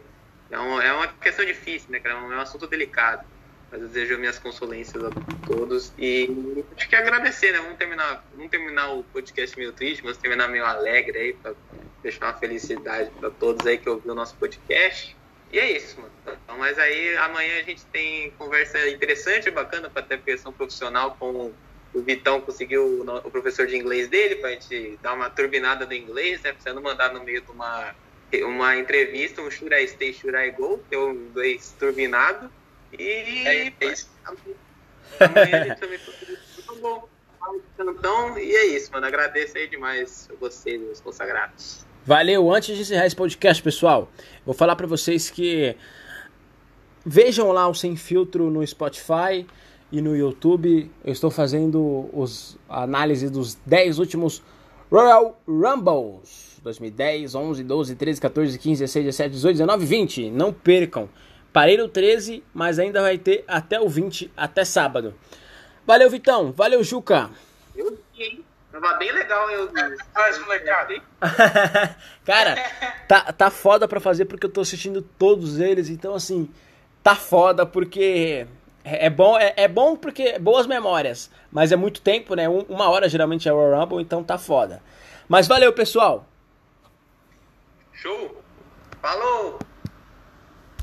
é, 0.51 0.59
um, 0.59 0.81
é 0.81 0.93
uma 0.93 1.09
questão 1.09 1.45
difícil, 1.45 1.91
né, 1.91 1.99
cara? 1.99 2.15
É 2.15 2.19
um 2.19 2.41
assunto 2.41 2.67
delicado. 2.67 3.23
Mas 3.71 3.83
eu 3.83 3.89
desejo 3.89 4.19
minhas 4.19 4.39
consolências 4.39 5.03
a 5.03 5.11
todos 5.47 5.93
e 5.99 6.31
acho 6.77 6.89
que 6.89 6.95
agradecer, 6.95 7.53
né? 7.53 7.59
Vamos 7.59 7.77
terminar, 7.77 8.25
vamos 8.33 8.51
terminar 8.51 8.93
o 8.93 9.03
podcast 9.05 9.59
meio 9.59 9.73
triste, 9.73 10.03
vamos 10.03 10.17
terminar 10.19 10.49
meio 10.49 10.65
alegre 10.65 11.19
aí, 11.19 11.33
para 11.33 11.55
deixar 12.03 12.27
uma 12.27 12.35
felicidade 12.35 13.11
para 13.19 13.31
todos 13.31 13.67
aí 13.67 13.77
que 13.77 13.89
ouviram 13.89 14.13
o 14.13 14.17
nosso 14.17 14.37
podcast. 14.37 15.17
E 15.51 15.59
é 15.59 15.73
isso, 15.73 16.01
mano. 16.01 16.13
Então, 16.27 16.57
mas 16.57 16.79
aí 16.79 17.17
amanhã 17.17 17.59
a 17.59 17.63
gente 17.63 17.85
tem 17.87 18.31
conversa 18.33 18.89
interessante, 18.89 19.51
bacana, 19.51 19.91
para 19.91 20.03
ter 20.03 20.23
questão 20.23 20.53
profissional 20.53 21.17
com 21.17 21.53
o 21.93 22.03
Vitão 22.03 22.41
conseguiu 22.41 23.03
o 23.03 23.31
professor 23.31 23.67
de 23.67 23.77
inglês 23.77 24.09
dele, 24.09 24.37
para 24.37 24.51
a 24.51 24.53
gente 24.53 24.99
dar 25.01 25.15
uma 25.15 25.31
turbinada 25.31 25.87
do 25.87 25.95
inglês, 25.95 26.43
né? 26.43 26.53
Precisando 26.53 26.83
mandar 26.83 27.13
no 27.13 27.23
meio 27.23 27.41
de 27.41 27.51
uma, 27.51 27.95
uma 28.43 28.77
entrevista, 28.77 29.43
um 29.43 29.51
Should 29.51 29.75
I 29.75 29.87
Stay, 29.87 30.13
Should 30.13 30.37
I 30.37 30.51
Go, 30.51 30.81
que 30.89 30.95
é 30.95 30.99
um 30.99 31.13
inglês 31.13 31.75
turbinado. 31.79 32.51
E 32.99 33.47
é, 33.47 33.73
é 33.81 33.93
isso. 33.93 34.09
Amanhã 35.21 35.61
a 35.61 35.69
gente 35.69 35.81
também 35.81 35.99
muito 36.67 36.81
bom. 36.81 37.09
Então, 37.79 38.39
e 38.39 38.57
é 38.57 38.67
isso, 38.67 38.91
mano. 38.91 39.07
Agradeço 39.07 39.57
aí 39.59 39.69
demais 39.69 40.29
vocês, 40.41 40.81
os 40.91 41.01
consagrados. 41.01 41.85
Valeu. 42.07 42.53
Antes 42.53 42.75
de 42.75 42.83
encerrar 42.83 43.07
esse 43.07 43.17
podcast, 43.17 43.63
pessoal, 43.63 44.11
vou 44.45 44.55
falar 44.55 44.77
para 44.77 44.87
vocês 44.87 45.31
que 45.31 45.77
vejam 47.05 47.53
lá 47.53 47.69
o 47.69 47.75
Sem 47.75 47.97
Filtro 47.97 48.51
no 48.51 48.67
Spotify 48.67 49.47
e 49.93 50.01
no 50.01 50.17
YouTube. 50.17 50.91
Eu 51.05 51.13
estou 51.13 51.31
fazendo 51.31 52.09
os, 52.13 52.59
a 52.69 52.83
análise 52.83 53.29
dos 53.29 53.55
10 53.67 53.99
últimos 53.99 54.43
Royal 54.91 55.41
Rumbles 55.47 56.54
2010, 56.65 57.35
11, 57.35 57.63
12, 57.63 57.95
13, 57.95 58.21
14, 58.21 58.59
15, 58.59 58.81
16, 58.81 59.05
17, 59.05 59.31
18, 59.31 59.55
19, 59.57 59.87
20. 59.87 60.31
Não 60.31 60.53
percam. 60.53 61.09
Parei 61.53 61.77
no 61.77 61.89
13, 61.89 62.43
mas 62.53 62.79
ainda 62.79 63.03
vai 63.03 63.19
ter 63.19 63.45
até 63.47 63.79
o 63.79 63.89
20, 63.89 64.33
até 64.37 64.65
sábado. 64.65 65.15
Valeu, 65.87 66.11
Vitão. 66.11 66.51
Valeu, 66.51 66.83
Juca. 66.83 67.31
Eu 67.77 67.97
vi, 68.17 68.43
Tava 68.73 68.95
bem 68.95 69.13
legal, 69.13 69.49
eu 69.51 69.71
Faz, 70.13 70.39
molecada. 70.41 70.95
Cara, 72.25 72.57
tá, 73.07 73.33
tá 73.33 73.51
foda 73.51 73.87
pra 73.87 74.01
fazer 74.01 74.25
porque 74.25 74.47
eu 74.47 74.51
tô 74.51 74.63
assistindo 74.63 75.01
todos 75.01 75.61
eles, 75.61 75.89
então 75.89 76.13
assim, 76.13 76.51
tá 77.01 77.15
foda 77.15 77.65
porque 77.65 78.49
é, 78.85 79.07
é 79.07 79.11
bom, 79.11 79.39
é, 79.39 79.55
é 79.57 79.69
bom 79.69 79.95
porque 79.95 80.41
boas 80.41 80.67
memórias, 80.67 81.31
mas 81.53 81.71
é 81.71 81.77
muito 81.77 82.01
tempo, 82.01 82.35
né? 82.35 82.49
Um, 82.49 82.63
uma 82.63 82.89
hora 82.91 83.09
geralmente 83.09 83.49
é 83.49 83.53
o 83.53 83.81
Rumble, 83.81 84.03
então 84.03 84.25
tá 84.25 84.39
foda. 84.39 84.83
Mas 85.29 85.47
valeu, 85.47 85.73
pessoal. 85.73 86.27
Show. 87.95 88.43
Falou. 89.01 89.59